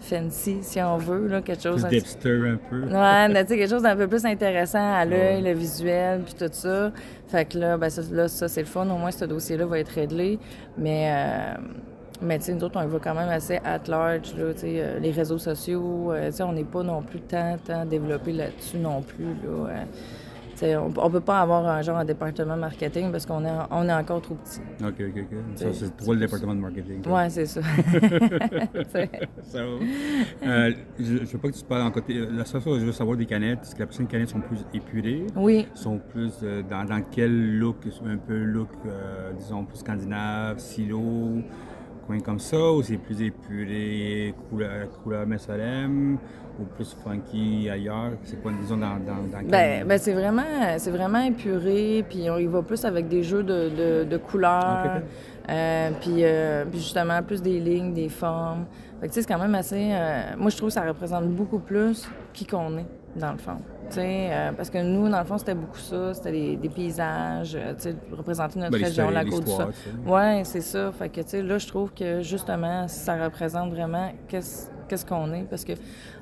fancy, 0.00 0.58
si 0.62 0.80
on 0.82 0.96
veut, 0.98 1.28
là, 1.28 1.40
quelque 1.40 1.62
chose... 1.62 1.84
Un 1.84 1.88
petit- 1.88 2.00
d'hipster 2.00 2.30
un 2.30 2.58
peu. 2.68 2.82
Ouais, 2.82 3.28
mais 3.28 3.44
tu 3.44 3.50
sais, 3.52 3.58
quelque 3.58 3.70
chose 3.70 3.82
d'un 3.82 3.96
peu 3.96 4.06
plus 4.06 4.24
intéressant 4.26 4.92
à 4.94 5.04
l'œil, 5.04 5.40
le 5.42 5.52
visuel, 5.52 6.22
puis 6.24 6.34
tout 6.34 6.52
ça. 6.52 6.92
Fait 7.28 7.46
que 7.46 7.58
là, 7.58 7.78
ben 7.78 7.88
ça, 7.88 8.02
là, 8.12 8.28
ça 8.28 8.48
c'est 8.48 8.60
le 8.60 8.66
fun. 8.66 8.82
Au 8.90 8.98
moins, 8.98 9.10
ce 9.10 9.24
dossier-là 9.24 9.64
va 9.66 9.78
être 9.78 9.88
réglé. 9.88 10.38
Mais, 10.76 11.08
euh, 11.10 11.54
mais 12.20 12.38
tu 12.38 12.44
sais, 12.46 12.52
nous 12.54 12.64
autres, 12.64 12.78
on 12.82 12.86
va 12.86 12.98
quand 12.98 13.14
même 13.14 13.30
assez 13.30 13.60
at 13.64 13.80
large, 13.88 14.34
là, 14.36 14.52
tu 14.52 14.60
sais, 14.60 14.74
euh, 14.78 14.98
les 14.98 15.10
réseaux 15.10 15.38
sociaux. 15.38 16.12
euh, 16.12 16.26
tu 16.26 16.36
sais, 16.36 16.42
on 16.42 16.52
n'est 16.52 16.64
pas 16.64 16.82
non 16.82 17.00
plus 17.02 17.20
tant, 17.20 17.56
tant 17.64 17.86
développé 17.86 18.32
là-dessus 18.32 18.76
non 18.76 19.00
plus, 19.00 19.24
là. 19.44 19.84
Euh. 20.64 20.80
On, 20.80 20.92
on 20.96 21.10
peut 21.10 21.20
pas 21.20 21.40
avoir 21.40 21.66
un 21.66 21.82
genre 21.82 22.00
de 22.00 22.06
département 22.06 22.56
marketing 22.56 23.10
parce 23.12 23.26
qu'on 23.26 23.44
est, 23.44 23.50
on 23.70 23.88
est 23.88 23.92
encore 23.92 24.20
trop 24.22 24.34
petit. 24.36 24.60
OK, 24.82 24.94
OK, 25.00 25.22
OK. 25.30 25.38
Ça, 25.56 25.72
C'est- 25.72 25.96
toi 26.04 26.14
le 26.14 26.20
département 26.20 26.54
de 26.54 26.60
marketing. 26.60 27.06
Ouais, 27.06 27.30
c'est 27.30 27.46
ça. 27.46 27.60
Ça 29.42 29.62
va. 29.64 29.70
Euh, 30.46 30.72
je 30.98 31.12
ne 31.14 31.18
veux 31.24 31.38
pas 31.38 31.48
que 31.50 31.56
tu 31.56 31.64
parles 31.64 31.82
en 31.82 31.90
côté. 31.90 32.14
La 32.30 32.44
seule 32.44 32.62
chose 32.62 32.74
que 32.76 32.80
je 32.80 32.86
veux 32.86 32.92
savoir 32.92 33.16
des 33.16 33.26
canettes, 33.26 33.60
c'est 33.62 33.74
que 33.74 33.80
la 33.80 33.86
prochaine 33.86 34.06
canettes 34.06 34.28
sont 34.30 34.40
plus 34.40 34.64
épurées. 34.72 35.26
oui. 35.36 35.66
sont 35.74 35.98
plus 35.98 36.32
euh, 36.42 36.62
dans, 36.68 36.84
dans 36.84 37.02
quel 37.10 37.58
look, 37.58 37.76
un 38.06 38.16
peu 38.16 38.36
look, 38.42 38.68
euh, 38.86 39.32
disons, 39.38 39.64
plus 39.64 39.78
scandinave, 39.78 40.58
silo, 40.58 41.42
coin 42.06 42.20
comme 42.20 42.38
ça, 42.38 42.72
ou 42.72 42.82
c'est 42.82 42.96
plus 42.96 43.20
épuré, 43.22 44.34
couleur, 44.48 44.88
couleur 45.02 45.26
Messalem, 45.26 46.18
ou 46.58 46.64
plus 46.64 46.96
funky 47.02 47.68
ailleurs? 47.70 48.12
C'est 48.24 48.40
quoi, 48.42 48.52
disons, 48.60 48.76
dans, 48.76 48.96
dans, 48.98 49.22
dans 49.30 49.48
Ben, 49.48 49.86
ben 49.86 49.98
c'est 49.98 50.12
vraiment, 50.12 50.42
c'est 50.78 50.90
vraiment 50.90 51.20
épuré, 51.20 52.04
puis 52.08 52.30
on 52.30 52.38
y 52.38 52.46
va 52.46 52.62
plus 52.62 52.84
avec 52.84 53.08
des 53.08 53.22
jeux 53.22 53.42
de, 53.42 53.70
de, 53.70 54.04
de 54.04 54.16
couleurs, 54.16 54.82
ok. 54.84 55.02
euh, 55.50 55.90
puis, 56.00 56.24
euh, 56.24 56.64
puis 56.70 56.78
justement 56.78 57.22
plus 57.22 57.42
des 57.42 57.58
lignes, 57.60 57.94
des 57.94 58.08
formes. 58.08 58.66
Fait 59.00 59.08
que 59.08 59.12
tu 59.12 59.14
sais, 59.14 59.22
c'est 59.22 59.32
quand 59.32 59.40
même 59.40 59.54
assez. 59.54 59.90
euh, 59.92 60.22
moi, 60.38 60.50
je 60.50 60.56
trouve 60.56 60.68
que 60.68 60.74
ça 60.74 60.86
représente 60.86 61.26
beaucoup 61.28 61.58
plus 61.58 62.08
qui 62.32 62.46
qu'on 62.46 62.78
est 62.78 62.86
dans 63.16 63.32
le 63.32 63.38
fond. 63.38 63.58
Euh, 64.00 64.52
parce 64.52 64.70
que 64.70 64.78
nous, 64.78 65.08
dans 65.08 65.18
le 65.18 65.24
fond, 65.24 65.38
c'était 65.38 65.54
beaucoup 65.54 65.78
ça, 65.78 66.14
c'était 66.14 66.32
des, 66.32 66.56
des 66.56 66.68
paysages, 66.68 67.54
euh, 67.54 67.74
représenter 68.12 68.58
notre 68.58 68.72
Ben, 68.72 68.84
région, 68.84 69.10
la 69.10 69.24
côte 69.24 69.44
du 69.44 69.50
Sud. 69.50 69.66
Ouais, 70.06 70.42
c'est 70.44 70.60
ça. 70.60 70.92
Fait 70.92 71.08
que, 71.08 71.36
là, 71.42 71.58
je 71.58 71.66
trouve 71.66 71.92
que 71.92 72.20
justement, 72.22 72.88
ça 72.88 73.22
représente 73.22 73.70
vraiment 73.72 74.12
qu'est-ce 74.28 74.68
qu'est-ce 74.88 75.06
qu'on 75.06 75.32
est. 75.32 75.44
Parce 75.44 75.64
que 75.64 75.72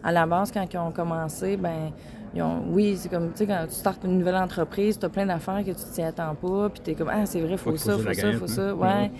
à 0.03 0.13
la 0.13 0.27
base, 0.27 0.51
quand 0.53 0.65
ils 0.73 0.79
ont 0.79 0.93
commencé, 0.93 1.57
ben 1.57 1.91
ils 2.35 2.43
ont, 2.43 2.63
oui, 2.71 2.97
c'est 2.97 3.11
comme, 3.11 3.31
tu 3.33 3.39
sais, 3.39 3.47
quand 3.47 3.67
tu 3.69 3.75
startes 3.75 4.05
une 4.05 4.19
nouvelle 4.19 4.37
entreprise, 4.37 4.99
tu 4.99 5.05
as 5.05 5.11
plein 5.11 5.27
d'affaires 5.27 5.63
que 5.65 5.71
tu 5.71 5.85
t'y 5.93 6.03
attends 6.03 6.35
pas, 6.35 6.71
puis 6.71 6.81
tu 6.83 6.91
es 6.93 6.95
comme, 6.95 7.11
ah, 7.13 7.27
c'est 7.27 7.41
vrai, 7.41 7.59
faut 7.59 7.73
Faut 7.73 7.77
ça, 7.77 7.99
faut 7.99 8.13
ça, 8.15 8.33
faut 8.33 8.45
hein. 8.45 8.49
ça. 8.49 8.75
Ouais. 8.75 8.89
Ouais. 8.89 9.11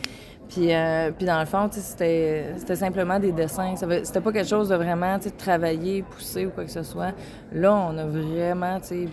Puis, 0.53 0.75
euh, 0.75 1.11
puis 1.17 1.25
dans 1.25 1.41
le 1.41 1.47
fond, 1.47 1.69
c'était 1.71 2.55
simplement 2.75 3.19
des 3.19 3.33
dessins. 3.33 3.75
C'était 3.77 4.21
pas 4.21 4.33
quelque 4.33 4.49
chose 4.49 4.69
de 4.69 4.75
vraiment, 4.77 5.19
travailler, 5.39 6.03
pousser 6.03 6.47
ou 6.47 6.51
quoi 6.51 6.65
que 6.65 6.71
ce 6.71 6.83
soit. 6.83 7.13
Là, 7.53 7.73
on 7.75 7.97
a 7.97 8.05
vraiment, 8.05 8.79
tu 8.81 8.87
sais, 8.87 9.09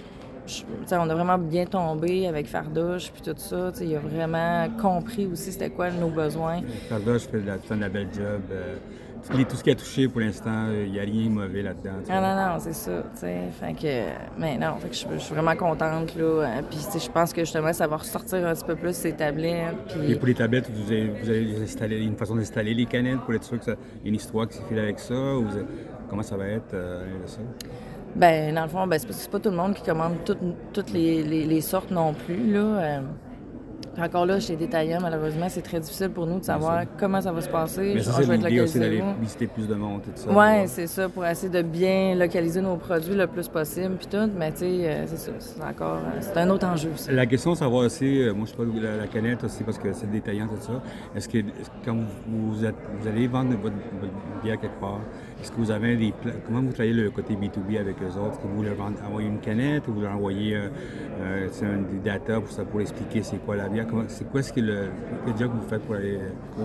je- 0.47 0.61
tu 0.63 0.65
sais, 0.85 0.97
on 0.97 1.09
a 1.09 1.13
vraiment 1.15 1.37
bien 1.37 1.65
tombé 1.65 2.27
avec 2.27 2.47
Fardouche 2.47 3.11
puis 3.11 3.21
tout 3.21 3.33
ça. 3.37 3.71
Il 3.79 3.95
a 3.95 3.99
vraiment 3.99 4.67
compris 4.81 5.27
aussi 5.31 5.51
c'était 5.53 5.69
quoi 5.69 5.91
nos 5.91 6.09
besoins. 6.09 6.59
Fardoche 6.89 7.27
fait 7.27 7.39
la, 7.41 7.57
fait 7.57 7.75
la 7.77 7.87
belle 7.89 8.09
job. 8.13 8.41
euh, 8.51 8.75
tout, 9.27 9.55
ce 9.55 9.63
qui 9.63 9.71
a 9.71 9.75
touché 9.75 10.07
pour 10.07 10.21
l'instant, 10.21 10.67
il 10.71 10.91
n'y 10.91 10.99
a 10.99 11.03
rien 11.03 11.25
de 11.25 11.29
mauvais 11.29 11.61
là-dedans. 11.61 11.91
Ah 12.09 12.21
non, 12.21 12.53
non, 12.53 12.59
c'est 12.59 12.73
ça, 12.73 13.03
tu 13.13 13.19
sais. 13.19 13.37
Fait 13.59 13.73
que, 13.73 14.39
mais 14.39 14.57
non, 14.57 14.75
fait 14.77 14.89
que 14.89 14.95
je, 14.95 15.19
suis 15.19 15.33
vraiment 15.33 15.55
contente, 15.55 16.15
là. 16.15 16.23
Euh, 16.23 16.61
Puis, 16.69 16.79
je 16.99 17.09
pense 17.09 17.33
que 17.33 17.41
justement, 17.41 17.73
ça 17.73 17.87
va 17.87 17.97
ressortir 17.97 18.45
un 18.45 18.53
petit 18.53 18.65
peu 18.65 18.75
plus 18.75 18.95
ces 18.95 19.13
tablettes. 19.13 19.75
Et 20.07 20.15
pour 20.15 20.27
les 20.27 20.33
tablettes, 20.35 20.69
vous 20.71 20.91
avez, 20.91 21.09
vous 21.09 21.29
avez 21.29 21.63
installé 21.63 21.97
une 22.03 22.15
façon 22.15 22.35
d'installer 22.35 22.73
les 22.73 22.85
canettes 22.85 23.19
pour 23.21 23.33
être 23.33 23.43
sûr 23.43 23.59
qu'il 23.59 23.73
y 23.73 23.75
a 23.75 24.09
une 24.09 24.15
histoire 24.15 24.47
qui 24.47 24.57
s'est 24.57 24.79
avec 24.79 24.99
ça? 24.99 25.13
Ou 25.13 25.45
vous 25.45 25.55
avez- 25.57 25.65
comment 26.09 26.23
ça 26.23 26.37
va 26.37 26.47
être, 26.47 26.73
euh, 26.73 27.05
ça? 27.25 27.39
ben, 28.15 28.55
dans 28.55 28.63
le 28.63 28.69
fond, 28.69 28.87
ben, 28.87 28.97
c'est 28.97 29.05
parce 29.05 29.17
que 29.17 29.23
c'est 29.23 29.31
pas 29.31 29.39
tout 29.39 29.49
le 29.51 29.55
monde 29.57 29.73
qui 29.75 29.83
commande 29.83 30.15
toutes, 30.25 30.39
toutes 30.73 30.91
les, 30.91 31.23
les- 31.23 31.45
les 31.45 31.61
sortes 31.61 31.91
non 31.91 32.13
plus, 32.13 32.51
là. 32.51 33.01
Puis 33.99 34.07
encore 34.07 34.25
là, 34.25 34.39
chez 34.39 34.53
les 34.53 34.65
détaillants, 34.65 35.01
malheureusement, 35.01 35.47
c'est 35.49 35.61
très 35.61 35.81
difficile 35.81 36.09
pour 36.09 36.25
nous 36.25 36.39
de 36.39 36.45
savoir 36.45 36.83
comment 36.97 37.19
ça 37.19 37.33
va 37.33 37.41
se 37.41 37.49
passer. 37.49 37.91
Mais 37.95 38.01
ça, 38.01 38.11
Ah, 38.15 38.21
c'est 38.23 38.37
l'idée 38.37 38.61
aussi 38.61 38.79
d'aller 38.79 39.03
visiter 39.19 39.47
plus 39.47 39.67
de 39.67 39.75
monde, 39.75 40.01
tout 40.03 40.11
ça. 40.15 40.29
Oui, 40.31 40.67
c'est 40.67 40.87
ça, 40.87 41.09
pour 41.09 41.25
essayer 41.25 41.49
de 41.51 41.61
bien 41.61 42.15
localiser 42.15 42.61
nos 42.61 42.77
produits 42.77 43.13
le 43.13 43.27
plus 43.27 43.49
possible, 43.49 43.95
puis 43.97 44.07
tout. 44.07 44.29
Mais 44.37 44.51
tu 44.53 44.59
sais, 44.59 44.65
euh, 44.65 45.03
c'est 45.07 45.17
ça, 45.17 45.31
c'est 45.39 45.61
encore, 45.61 45.97
euh, 45.97 46.17
c'est 46.21 46.37
un 46.37 46.49
autre 46.49 46.65
enjeu. 46.65 46.91
ça. 46.95 47.11
La 47.11 47.25
question 47.25 47.53
savoir 47.55 47.85
aussi, 47.87 48.21
euh, 48.21 48.33
moi 48.33 48.45
je 48.45 48.51
sais 48.51 48.57
pas 48.57 48.63
la, 48.81 48.95
la 48.97 49.07
canette 49.07 49.43
aussi 49.43 49.63
parce 49.65 49.77
que 49.77 49.91
c'est 49.91 50.09
détaillant 50.09 50.47
tout 50.47 50.61
ça. 50.61 50.81
Est-ce 51.13 51.27
que 51.27 51.39
est-ce 51.39 51.69
que 51.69 51.85
quand 51.85 51.95
vous, 51.95 52.53
vous, 52.53 52.65
êtes, 52.65 52.75
vous 53.01 53.07
allez 53.07 53.27
vendre 53.27 53.49
votre, 53.61 53.75
votre 53.99 54.13
bière 54.43 54.59
quelque 54.61 54.79
part, 54.79 54.99
est-ce 55.41 55.51
que 55.51 55.57
vous 55.57 55.71
avez 55.71 55.95
des 55.95 56.13
comment 56.45 56.61
vous 56.61 56.73
travaillez 56.73 56.93
le 56.93 57.09
côté 57.11 57.35
B2B 57.35 57.79
avec 57.79 57.95
eux 58.01 58.19
autres? 58.19 58.39
Que 58.41 58.47
vous 58.47 58.63
leur 58.63 58.75
envoyez 59.05 59.27
une 59.27 59.39
canette 59.39 59.87
ou 59.87 59.93
vous 59.93 60.01
leur 60.01 60.15
envoyez 60.15 60.55
euh, 60.55 60.69
euh, 61.21 61.47
des 61.91 61.99
data 61.99 62.39
pour 62.41 62.51
ça 62.51 62.65
pour 62.65 62.81
expliquer 62.81 63.23
c'est 63.23 63.37
quoi 63.37 63.55
la 63.55 63.69
bière? 63.69 63.87
C'est 64.07 64.29
quoi 64.29 64.41
ce 64.41 64.51
que 64.51 64.59
le 64.59 64.89
job 65.37 65.51
que 65.51 65.63
vous 65.63 65.69
faites 65.69 65.81
pour 65.83 65.95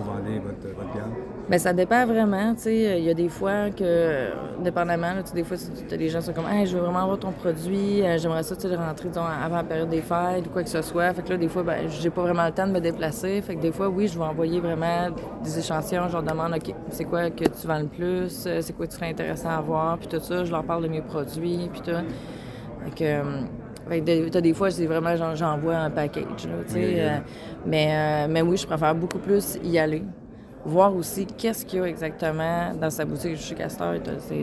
vendre 0.01 0.41
votre, 0.43 0.75
votre 0.75 0.93
bière? 0.93 1.34
Ben, 1.47 1.59
ça 1.59 1.73
dépend 1.73 2.07
vraiment. 2.07 2.55
Tu 2.55 2.61
sais, 2.61 2.97
il 2.99 3.05
y 3.05 3.09
a 3.09 3.13
des 3.13 3.29
fois 3.29 3.69
que, 3.69 4.29
dépendamment, 4.63 5.13
là, 5.13 5.21
tu 5.21 5.29
sais, 5.29 5.35
des 5.35 5.43
fois, 5.43 5.57
tu 5.57 5.93
as 5.93 5.97
des 5.97 6.09
gens 6.09 6.17
qui 6.19 6.25
sont 6.25 6.33
comme, 6.33 6.49
hey, 6.49 6.65
je 6.65 6.75
veux 6.75 6.81
vraiment 6.83 7.03
avoir 7.03 7.19
ton 7.19 7.31
produit, 7.31 8.01
euh, 8.01 8.17
j'aimerais 8.17 8.41
ça, 8.41 8.55
tu 8.55 8.63
sais, 8.63 8.67
le 8.67 8.75
rentrer, 8.77 9.09
disons, 9.09 9.21
avant 9.23 9.57
la 9.57 9.63
période 9.63 9.89
des 9.89 10.01
fêtes 10.01 10.47
ou 10.47 10.49
quoi 10.49 10.63
que 10.63 10.69
ce 10.69 10.81
soit. 10.81 11.13
Fait 11.13 11.21
que 11.21 11.29
là, 11.29 11.37
des 11.37 11.47
fois, 11.47 11.61
ben, 11.61 11.87
j'ai 11.87 12.09
pas 12.09 12.23
vraiment 12.23 12.45
le 12.47 12.51
temps 12.51 12.65
de 12.65 12.71
me 12.71 12.79
déplacer. 12.81 13.41
Fait 13.43 13.55
que 13.55 13.61
des 13.61 13.71
fois, 13.71 13.89
oui, 13.89 14.07
je 14.07 14.17
vais 14.17 14.25
envoyer 14.25 14.59
vraiment 14.59 15.09
des 15.43 15.59
échantillons. 15.59 16.07
Je 16.07 16.13
leur 16.13 16.23
demande, 16.23 16.53
OK, 16.55 16.73
c'est 16.89 17.03
quoi 17.05 17.29
que 17.29 17.43
tu 17.43 17.67
vends 17.67 17.79
le 17.79 17.85
plus, 17.85 18.45
Euh, 18.47 18.61
c'est 18.61 18.73
quoi 18.73 18.87
que 18.87 18.91
tu 18.91 18.97
serais 18.97 19.11
intéressant 19.11 19.49
à 19.49 19.57
avoir, 19.57 19.99
puis 19.99 20.07
tout 20.07 20.19
ça. 20.19 20.45
Je 20.45 20.51
leur 20.51 20.63
parle 20.63 20.81
de 20.81 20.87
mes 20.87 21.01
produits, 21.01 21.69
puis 21.71 21.81
tout. 21.81 21.91
Fait 22.85 22.91
que, 22.95 23.03
euh, 23.03 23.23
fait 23.87 23.99
que 23.99 24.05
des- 24.05 24.29
t'as 24.31 24.41
des 24.41 24.53
fois, 24.55 24.71
c'est 24.71 24.87
vraiment, 24.87 25.15
j'envoie 25.35 25.75
un 25.75 25.91
package, 25.91 26.23
là, 26.47 26.55
tu 26.65 26.73
sais. 26.73 26.79
Oui, 26.79 26.85
oui. 26.85 26.99
euh, 27.01 27.17
mais, 27.67 27.87
euh, 27.91 28.27
mais 28.31 28.41
oui, 28.41 28.57
je 28.57 28.65
préfère 28.65 28.95
beaucoup 28.95 29.19
plus 29.19 29.59
y 29.63 29.77
aller. 29.77 30.01
Voir 30.65 30.95
aussi 30.95 31.27
qu'est-ce 31.27 31.65
qu'il 31.65 31.79
y 31.79 31.81
a 31.83 31.85
exactement 31.85 32.73
dans 32.73 32.89
sa 32.89 33.05
boutique 33.05 33.37
chez 33.37 33.53
Castor. 33.55 33.95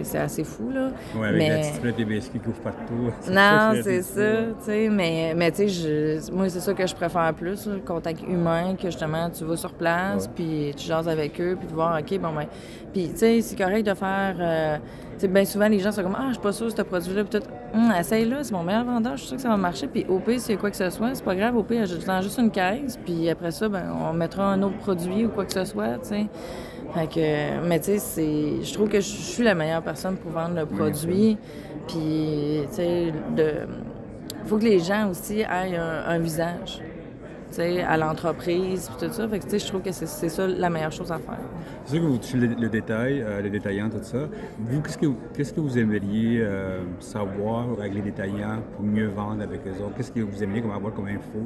C'est 0.04 0.18
assez 0.18 0.44
fou, 0.44 0.70
là. 0.70 0.90
Ouais, 1.16 1.28
avec 1.28 1.38
mais... 1.38 1.48
la 1.48 1.56
petite 1.78 2.00
et 2.00 2.04
biscuits 2.04 2.38
qui 2.38 2.48
ouvre 2.48 2.60
partout. 2.60 3.10
Non, 3.30 3.72
c'est 3.82 4.02
ça, 4.02 4.42
tu 4.58 4.64
sais, 4.64 4.88
mais, 4.88 5.34
mais 5.36 5.50
tu 5.50 5.68
sais, 5.68 6.20
moi, 6.32 6.48
c'est 6.48 6.60
ça 6.60 6.74
que 6.74 6.86
je 6.86 6.94
préfère 6.94 7.32
plus, 7.34 7.66
le 7.66 7.80
contact 7.80 8.22
humain, 8.22 8.76
que 8.76 8.84
justement, 8.84 9.30
tu 9.30 9.44
vas 9.44 9.56
sur 9.56 9.72
place, 9.72 10.28
puis 10.28 10.72
tu 10.76 10.86
jases 10.86 11.08
avec 11.08 11.40
eux, 11.40 11.56
puis 11.58 11.68
de 11.68 11.72
voir, 11.72 11.98
OK, 11.98 12.18
bon, 12.18 12.32
ben, 12.32 12.46
puis 12.92 13.10
tu 13.10 13.18
sais, 13.18 13.40
c'est 13.40 13.56
correct 13.56 13.86
de 13.86 13.94
faire, 13.94 14.36
euh, 14.38 14.76
tu 15.14 15.20
sais, 15.20 15.28
bien 15.28 15.44
souvent, 15.44 15.68
les 15.68 15.78
gens 15.78 15.92
sont 15.92 16.02
comme, 16.02 16.16
ah, 16.16 16.26
je 16.28 16.34
suis 16.34 16.42
pas 16.42 16.52
sûre 16.52 16.66
de 16.66 16.76
ce 16.76 16.82
produit-là, 16.82 17.24
puis 17.24 17.40
tout, 17.40 17.46
Hum, 17.74 17.90
essaye-le, 17.98 18.42
c'est 18.42 18.52
mon 18.52 18.62
meilleur 18.62 18.84
vendeur, 18.84 19.16
je 19.16 19.20
suis 19.20 19.28
sûre 19.28 19.36
que 19.36 19.42
ça 19.42 19.48
va 19.48 19.56
marcher, 19.56 19.86
puis 19.86 20.04
au 20.06 20.18
pire, 20.18 20.38
a 20.46 20.56
quoi 20.56 20.70
que 20.70 20.76
ce 20.76 20.90
soit, 20.90 21.14
c'est 21.14 21.24
pas 21.24 21.34
grave, 21.34 21.56
au 21.56 21.62
pire, 21.62 21.86
je 21.86 21.94
juste 21.94 22.38
une 22.38 22.50
caisse, 22.50 22.98
puis 23.02 23.30
après 23.30 23.50
ça, 23.50 23.66
ben, 23.68 23.84
on 23.98 24.12
mettra 24.12 24.44
un 24.44 24.62
autre 24.62 24.76
produit 24.76 25.24
ou 25.24 25.30
quoi 25.30 25.46
que 25.46 25.52
ce 25.52 25.64
soit, 25.64 25.98
tu 26.02 26.08
sais. 26.08 26.26
Fait 26.94 27.06
que, 27.06 27.66
mais 27.66 27.80
tu 27.80 27.86
sais, 27.86 27.98
c'est, 27.98 28.62
je 28.62 28.74
trouve 28.74 28.90
que 28.90 29.00
je 29.00 29.06
suis 29.06 29.42
la 29.42 29.54
meilleure 29.54 29.80
personne 29.80 30.16
pour 30.16 30.32
vendre 30.32 30.56
le 30.56 30.66
produit. 30.66 31.38
Puis, 31.88 32.60
tu 32.68 32.74
sais, 32.74 33.12
de, 33.34 33.66
faut 34.44 34.58
que 34.58 34.64
les 34.64 34.78
gens 34.78 35.08
aussi 35.08 35.40
aient 35.40 35.76
un, 35.76 36.04
un 36.06 36.18
visage, 36.18 36.82
à 37.60 37.96
l'entreprise, 37.96 38.88
puis 38.98 39.06
tout 39.08 39.12
ça. 39.12 39.28
Fait 39.28 39.38
que, 39.38 39.58
je 39.58 39.66
trouve 39.66 39.82
que 39.82 39.92
c'est, 39.92 40.06
ça 40.06 40.46
la 40.46 40.70
meilleure 40.70 40.92
chose 40.92 41.10
à 41.12 41.18
faire. 41.18 41.38
C'est 41.84 41.96
sûr 41.96 42.02
que 42.02 42.06
vous 42.08 42.18
touchez 42.18 42.38
le, 42.38 42.68
détail, 42.68 43.22
euh, 43.22 43.40
les 43.40 43.50
détaillants, 43.50 43.90
tout 43.90 43.98
ça. 44.02 44.28
Vous, 44.58 44.80
qu'est-ce 44.80 45.52
que, 45.52 45.60
vous- 45.60 45.78
aimeriez 45.78 46.40
euh, 46.42 46.80
savoir 47.00 47.66
avec 47.78 47.94
les 47.94 48.02
détaillants 48.02 48.60
pour 48.76 48.84
mieux 48.84 49.08
vendre 49.08 49.42
avec 49.42 49.60
eux 49.66 49.82
autres? 49.82 49.94
Qu'est-ce 49.96 50.12
que 50.12 50.20
vous 50.20 50.42
aimeriez 50.42 50.62
comme 50.62 50.70
avoir 50.72 50.92
comme 50.92 51.08
info? 51.08 51.40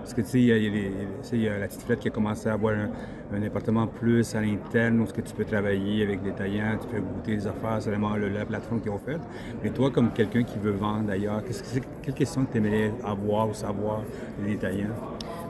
Parce 0.00 0.14
que, 0.14 0.22
tu 0.22 0.28
sais, 0.28 0.40
il 0.40 1.42
y, 1.42 1.48
a- 1.48 1.58
la 1.58 1.66
petite 1.68 1.82
flette 1.82 2.00
qui 2.00 2.08
a 2.08 2.10
commencé 2.10 2.48
à 2.48 2.54
avoir 2.54 2.74
un, 2.74 2.88
un 3.36 3.42
appartement 3.42 3.86
plus 3.86 4.34
à 4.34 4.40
l'interne 4.40 4.98
où 5.00 5.04
est-ce 5.04 5.12
que 5.12 5.20
tu 5.20 5.34
peux 5.34 5.44
travailler 5.44 6.02
avec 6.02 6.22
des 6.22 6.30
détaillants, 6.30 6.78
tu 6.80 6.88
peux 6.88 7.00
goûter 7.00 7.32
les 7.32 7.46
affaires, 7.46 7.76
c'est 7.80 7.90
vraiment 7.90 8.16
le- 8.16 8.28
la 8.30 8.44
plateforme 8.46 8.80
qu'ils 8.80 8.90
ont 8.90 8.98
faite. 8.98 9.20
Mais 9.62 9.70
toi, 9.70 9.90
comme 9.90 10.10
quelqu'un 10.10 10.42
qui 10.42 10.58
veut 10.58 10.72
vendre 10.72 11.04
d'ailleurs, 11.04 11.44
qu'est-ce 11.44 11.62
que 11.62 11.68
c'est, 11.68 11.82
quelle 12.02 12.14
question 12.14 12.44
que 12.44 12.52
tu 12.52 12.58
aimerais 12.58 12.92
avoir 13.04 13.48
ou 13.50 13.54
savoir 13.54 14.00
des 14.42 14.54
détaillants? 14.54 14.88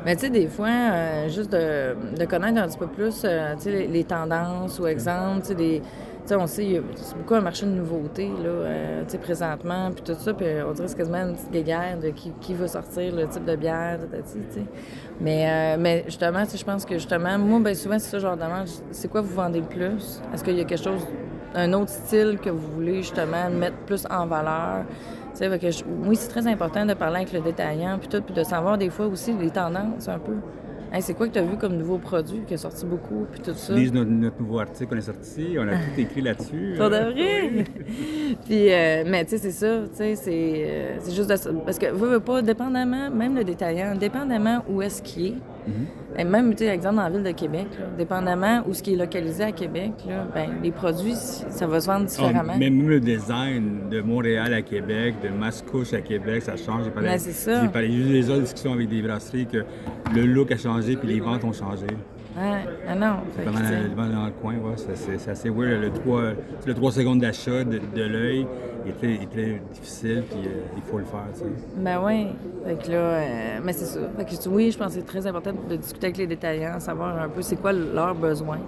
Mais 0.05 0.17
tu 0.17 0.23
sais, 0.23 0.31
des 0.31 0.49
fois, 0.49 0.69
euh, 0.69 1.29
juste 1.29 1.53
de, 1.53 1.95
de 2.17 2.25
connaître 2.25 2.59
un 2.59 2.67
petit 2.69 2.79
peu 2.79 2.87
plus, 2.87 3.23
euh, 3.25 3.55
les, 3.67 3.87
les 3.87 4.05
tendances 4.05 4.79
ou 4.79 4.87
exemple, 4.87 5.43
tu 5.47 5.55
sais, 6.25 6.35
on 6.37 6.47
sait, 6.47 6.81
c'est 6.97 7.17
beaucoup 7.19 7.35
un 7.35 7.41
marché 7.41 7.67
de 7.67 7.73
nouveautés, 7.73 8.29
là, 8.29 8.49
euh, 8.49 9.05
tu 9.05 9.13
sais, 9.13 9.19
présentement, 9.19 9.91
puis 9.91 10.03
tout 10.03 10.15
ça, 10.19 10.33
puis 10.33 10.47
on 10.67 10.73
dirait 10.73 10.85
que 10.85 10.91
c'est 10.91 10.97
quasiment 10.97 11.19
une 11.19 11.35
petite 11.35 11.51
guéguerre 11.51 11.99
de 11.99 12.11
qui, 12.11 12.33
qui 12.41 12.55
va 12.55 12.69
sortir 12.69 13.15
le 13.15 13.27
type 13.27 13.45
de 13.45 13.57
bière, 13.57 13.99
tu 14.11 14.41
sais. 14.55 14.65
Mais, 15.21 15.47
euh, 15.49 15.77
mais 15.79 16.05
justement, 16.07 16.45
tu 16.45 16.53
sais, 16.53 16.59
je 16.59 16.65
pense 16.65 16.85
que 16.87 16.95
justement, 16.95 17.37
moi, 17.39 17.61
bien 17.61 17.75
souvent, 17.75 17.99
c'est 17.99 18.11
ça, 18.11 18.19
leur 18.19 18.37
demande, 18.37 18.69
c'est 18.93 19.09
quoi 19.09 19.21
vous 19.21 19.35
vendez 19.35 19.61
le 19.61 19.67
plus? 19.67 20.23
Est-ce 20.33 20.43
qu'il 20.43 20.57
y 20.57 20.61
a 20.61 20.65
quelque 20.65 20.83
chose, 20.83 21.07
un 21.55 21.73
autre 21.75 21.91
style 21.91 22.39
que 22.43 22.49
vous 22.49 22.73
voulez 22.75 23.03
justement 23.03 23.51
mettre 23.51 23.77
plus 23.79 24.07
en 24.09 24.27
valeur? 24.27 24.85
Tu 25.33 25.39
sais, 25.39 25.49
fait 25.51 25.59
que 25.59 25.71
je- 25.71 25.85
oui, 26.07 26.17
c'est 26.17 26.29
très 26.29 26.47
important 26.47 26.85
de 26.87 26.95
parler 26.95 27.17
avec 27.19 27.33
le 27.33 27.41
détaillant, 27.41 27.99
puis 27.99 28.09
tout, 28.09 28.21
puis 28.23 28.35
de 28.35 28.43
savoir 28.43 28.77
des 28.79 28.91
fois 28.91 29.07
aussi 29.07 29.33
les 29.33 29.51
tendances 29.51 30.09
un 30.09 30.19
peu. 30.19 30.35
Hey, 30.93 31.01
c'est 31.03 31.15
quoi 31.15 31.29
que 31.29 31.33
tu 31.33 31.39
as 31.39 31.43
vu 31.43 31.57
comme 31.57 31.77
nouveau 31.77 31.99
produit 31.99 32.41
qui 32.49 32.55
est 32.55 32.57
sorti 32.57 32.85
beaucoup, 32.85 33.25
puis 33.31 33.41
tout 33.41 33.53
ça? 33.55 33.75
Lise 33.75 33.93
notre, 33.93 34.11
notre 34.11 34.41
nouveau 34.41 34.59
article 34.59 34.91
qu'on 34.91 34.97
est 34.97 35.01
sorti, 35.03 35.57
on 35.57 35.69
a 35.69 35.75
tout 35.77 36.01
écrit 36.01 36.21
là-dessus. 36.21 36.75
Pour 36.79 36.91
de 36.91 36.95
Euh, 36.97 37.11
vrai? 37.13 37.65
Puis, 38.45 38.73
euh, 38.73 39.05
mais 39.07 39.25
tu 39.25 39.31
sais, 39.31 39.39
c'est 39.39 39.51
ça, 39.53 39.83
tu 39.89 39.97
sais, 39.97 40.15
c'est, 40.17 40.65
euh, 40.67 40.97
c'est 41.01 41.13
juste 41.15 41.29
de, 41.31 41.59
parce 41.61 41.79
que, 41.79 41.87
veux, 41.93 42.09
veux 42.09 42.21
pas, 42.21 42.43
dépendamment, 42.43 43.09
même 43.09 43.37
le 43.37 43.45
détaillant, 43.45 43.95
dépendamment 43.95 44.65
où 44.69 44.83
est-ce 44.83 45.01
qu'il 45.01 45.27
est, 45.27 45.35
et 46.19 46.25
même, 46.25 46.51
tu 46.55 46.65
sais, 46.65 46.67
exemple, 46.67 46.97
dans 46.97 47.03
la 47.05 47.11
ville 47.11 47.23
de 47.23 47.31
Québec, 47.31 47.67
là, 47.79 47.87
dépendamment 47.97 48.63
où 48.67 48.75
ce 48.75 48.83
qui 48.83 48.95
est 48.95 48.97
localisé 48.97 49.45
à 49.45 49.53
Québec, 49.53 49.93
là, 50.09 50.27
ben, 50.35 50.51
les 50.63 50.73
produits, 50.73 51.15
ça 51.15 51.67
va 51.67 51.81
se 51.81 51.87
vendre 51.87 52.07
différemment. 52.07 52.53
Ah, 52.55 52.59
même 52.59 52.89
le 52.89 53.01
design 53.01 53.89
de 53.91 54.01
Montréal 54.01 54.53
à 54.53 54.63
Québec, 54.63 55.15
de 55.23 55.29
Mascouche 55.29 55.93
à 55.93 56.01
Québec, 56.01 56.43
ça 56.43 56.57
change. 56.57 56.85
J'ai 56.85 56.91
parlé, 56.91 57.09
Ben, 57.09 57.19
c'est 57.19 57.33
ça. 57.33 57.63
J'ai 57.63 57.69
parlé 57.69 57.93
juste 57.93 58.11
des 58.11 58.31
autres 58.31 58.43
discussions 58.43 58.73
avec 58.73 58.89
des 58.89 59.03
brasseries 59.03 59.47
que 59.47 59.65
le 60.15 60.27
look 60.27 60.51
a 60.51 60.57
changé 60.57 60.97
puis 60.97 61.09
les 61.09 61.21
ventes 61.21 61.45
ont 61.45 61.53
changé. 61.53 61.87
Ouais, 62.41 62.65
ah 62.89 62.95
non, 62.95 63.17
fait 63.37 63.43
que, 63.43 63.47
Pendant 63.51 63.65
sais. 63.65 63.83
la- 63.83 64.09
dans, 64.09 64.25
le 64.27 64.31
coin, 64.33 64.55
ouais, 64.55 64.77
c'est, 64.95 65.31
assez 65.31 65.51
weird. 65.51 65.83
Le 65.83 65.91
3, 65.91 66.23
le 66.67 66.75
3 66.75 66.93
secondes 66.93 67.21
d'achat 67.21 67.65
de, 67.65 67.79
de 67.95 68.03
l'œil 68.03 68.47
il 68.85 68.91
était, 68.93 69.23
était 69.23 69.61
difficile 69.73 70.25
puis 70.29 70.41
euh, 70.47 70.63
il 70.77 70.83
faut 70.83 70.99
le 70.99 71.05
faire. 71.05 71.27
tu 71.35 71.41
sais. 71.41 71.47
Ben 71.77 72.01
oui. 72.03 72.27
Fait 72.65 72.83
que 72.83 72.91
là, 72.91 72.97
euh, 72.97 73.59
mais 73.63 73.73
c'est 73.73 73.85
ça. 73.85 74.01
Fait 74.17 74.25
que 74.25 74.49
oui, 74.49 74.71
je 74.71 74.79
pense 74.79 74.95
que 74.95 75.01
c'est 75.01 75.07
très 75.07 75.27
important 75.27 75.53
de 75.69 75.77
discuter 75.77 76.07
avec 76.07 76.17
les 76.17 76.27
détaillants, 76.27 76.81
savoir 76.81 77.21
un 77.21 77.29
peu 77.29 77.43
c'est 77.43 77.57
quoi 77.57 77.73
leurs 77.73 78.15
besoins. 78.15 78.59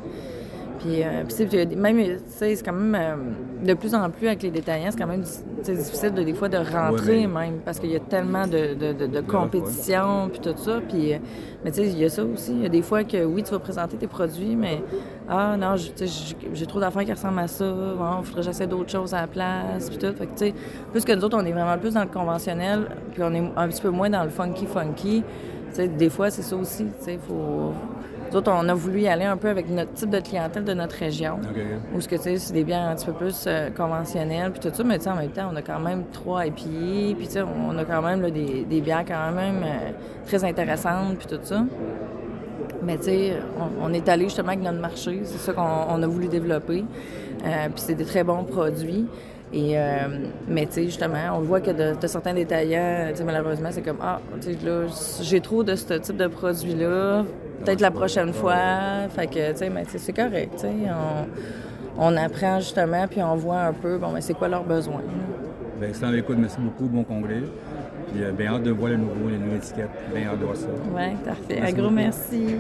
Puis, 0.83 1.03
euh, 1.05 1.23
puis 1.29 1.77
même, 1.77 1.97
tu 1.97 2.19
sais, 2.27 2.57
c'est 2.57 2.65
quand 2.65 2.73
même, 2.73 2.97
euh, 2.99 3.65
de 3.67 3.75
plus 3.75 3.95
en 3.95 4.11
plus 4.11 4.27
avec 4.27 4.43
les 4.43 4.51
détaillants, 4.51 4.91
c'est 4.91 4.99
quand 4.99 5.07
même 5.07 5.23
difficile 5.63 6.13
de, 6.13 6.23
des 6.25 6.35
fois 6.35 6.49
de 6.49 6.57
rentrer 6.57 7.21
Ouais, 7.21 7.27
mais- 7.29 7.47
même, 7.51 7.59
parce 7.65 7.79
qu'il 7.79 7.91
y 7.93 7.97
a 7.97 8.01
tellement 8.01 8.47
de, 8.49 8.75
de, 8.75 8.93
de, 8.93 9.07
de 9.07 9.21
compétition, 9.21 10.29
puis 10.29 10.41
tout 10.41 10.55
ça. 10.57 10.81
Puis, 10.89 11.13
euh, 11.15 11.19
mais 11.65 11.71
tu 11.71 11.83
sais, 11.83 11.87
il 11.89 11.99
y 11.99 12.05
a 12.05 12.09
ça 12.09 12.25
aussi. 12.25 12.53
Il 12.53 12.63
y 12.63 12.67
a 12.67 12.69
des 12.69 12.83
fois 12.83 13.05
que, 13.05 13.25
oui, 13.25 13.45
tu 13.45 13.53
vas 13.53 13.61
présenter 13.61 13.97
tes 13.97 14.09
produits, 14.09 14.57
mais, 14.57 14.83
ah 15.29 15.57
non, 15.57 15.77
j'ai 15.77 16.67
trop 16.67 16.81
d'affaires 16.81 17.05
qui 17.05 17.13
ressemblent 17.13 17.39
à 17.39 17.47
ça. 17.47 17.65
Bon, 17.65 18.05
il 18.21 18.25
faudrait 18.25 18.41
que 18.41 18.47
j'essaie 18.49 18.67
d'autres 18.67 18.91
choses 18.91 19.15
à 19.15 19.21
la 19.21 19.27
place, 19.29 19.89
puis 19.89 19.99
tout. 19.99 20.13
Fait 20.17 20.27
que, 20.27 20.33
tu 20.33 20.47
sais, 20.47 20.55
plus 20.91 21.05
que 21.05 21.13
nous 21.13 21.25
autres, 21.25 21.39
on 21.41 21.45
est 21.47 21.53
vraiment 21.53 21.79
plus 21.79 21.95
dans 21.95 22.03
le 22.03 22.09
conventionnel, 22.09 22.89
puis 23.13 23.23
on 23.23 23.33
est 23.33 23.53
un 23.57 23.69
petit 23.69 23.83
peu 23.83 23.91
moins 23.91 24.11
dans 24.11 24.25
le 24.25 24.31
funky-funky. 24.31 25.23
Tu 25.71 25.77
sais, 25.77 25.87
des 25.89 26.11
fois, 26.11 26.29
c'est 26.31 26.43
ça 26.43 26.57
aussi. 26.57 26.85
Tu 26.99 27.05
sais, 27.05 27.19
faut... 27.27 27.73
Nous 28.33 28.39
autres, 28.39 28.51
on 28.51 28.67
a 28.67 28.73
voulu 28.73 29.03
y 29.03 29.09
aller 29.09 29.27
un 29.27 29.37
peu 29.37 29.51
avec 29.51 29.69
notre 29.69 29.93
type 29.93 30.09
de 30.09 30.19
clientèle 30.19 30.65
de 30.65 30.73
notre 30.73 30.97
région. 30.97 31.35
Ok, 31.35 31.51
ok. 31.51 31.95
Ou 31.95 32.01
ce 32.01 32.09
que 32.09 32.17
tu 32.17 32.23
sais, 32.23 32.37
c'est 32.39 32.55
des 32.55 32.65
bières 32.65 32.89
un 32.89 32.95
petit 32.95 33.05
peu 33.05 33.13
plus 33.13 33.45
euh, 33.47 33.69
conventionnelles, 33.69 34.53
puis 34.53 34.61
tout 34.61 34.75
ça, 34.75 34.83
mais 34.85 34.97
tu 34.97 35.05
sais, 35.05 35.11
en 35.11 35.17
même 35.17 35.29
temps, 35.29 35.51
on 35.53 35.57
a 35.57 35.61
quand 35.61 35.81
même 35.81 36.05
trois 36.15 36.47
IPA, 36.47 36.55
puis 37.19 37.27
tu 37.27 37.33
sais, 37.33 37.43
on 37.43 37.77
a 37.77 37.85
quand 37.85 38.01
même 38.01 38.23
là, 38.23 38.31
des, 38.31 38.65
des 38.65 38.81
bières 38.81 39.05
quand 39.07 39.33
même 39.33 39.63
euh, 39.63 39.91
très 40.27 40.43
intéressantes, 40.45 41.19
puis 41.19 41.27
tout 41.27 41.45
ça. 41.45 41.63
Mais 42.83 42.97
tu 42.97 43.05
sais, 43.05 43.33
on, 43.61 43.91
on 43.91 43.93
est 43.93 44.09
allé 44.09 44.25
justement 44.25 44.49
avec 44.49 44.63
notre 44.63 44.81
marché, 44.81 45.21
c'est 45.25 45.37
ça 45.37 45.53
qu'on 45.53 45.63
on 45.91 46.03
a 46.03 46.07
voulu 46.07 46.29
développer. 46.29 46.87
Euh, 47.45 47.69
puis 47.69 47.85
c'est 47.85 47.95
des 47.95 48.07
très 48.07 48.25
bons 48.25 48.45
produits. 48.45 49.09
Et, 49.53 49.79
euh, 49.79 50.09
mais 50.49 50.65
tu 50.65 50.73
sais, 50.73 50.85
justement, 50.85 51.37
on 51.37 51.41
voit 51.41 51.61
que 51.61 51.71
de, 51.71 52.01
de 52.01 52.07
certains 52.07 52.33
détaillants, 52.33 53.13
malheureusement, 53.27 53.69
c'est 53.71 53.83
comme, 53.83 53.99
ah, 54.01 54.21
tu 54.41 54.55
sais, 54.55 54.59
là, 54.65 54.87
j'ai 55.21 55.41
trop 55.43 55.63
de 55.63 55.75
ce 55.75 55.93
type 55.95 56.17
de 56.17 56.29
produit-là, 56.29 57.25
peut-être 57.65 57.81
la 57.81 57.91
prochaine 57.91 58.33
fois. 58.33 59.09
Fait 59.15 59.27
que, 59.27 59.53
tu 59.53 59.59
sais, 59.59 59.99
c'est 59.99 60.13
correct. 60.13 60.65
On, 61.99 62.13
on, 62.13 62.17
apprend 62.17 62.61
justement, 62.61 63.07
puis 63.09 63.23
on 63.23 63.37
voit 63.37 63.61
un 63.61 63.73
peu, 63.73 63.99
bon, 63.99 64.11
mais 64.13 64.21
c'est 64.21 64.35
quoi 64.35 64.49
leurs 64.49 64.65
besoins. 64.65 65.03
Bien, 65.79 65.89
excellent 65.89 66.15
écoute, 66.15 66.37
merci 66.39 66.59
beaucoup, 66.59 66.87
bon 66.87 67.05
congrès. 67.05 67.43
Puis 68.13 68.23
bien 68.37 68.55
hâte 68.55 68.63
de 68.63 68.71
voir 68.71 68.91
le 68.91 68.99
nouveau, 68.99 69.29
les 69.31 69.39
nouvelles 69.39 69.59
étiquettes. 69.59 69.91
Bien 70.15 70.29
hâte 70.29 70.39
de 70.39 70.45
voir 70.45 70.57
ça. 70.57 70.67
Oui, 70.95 71.17
parfait. 71.25 71.61
Un 71.61 71.73
gros 71.73 71.91
merci. 71.91 72.57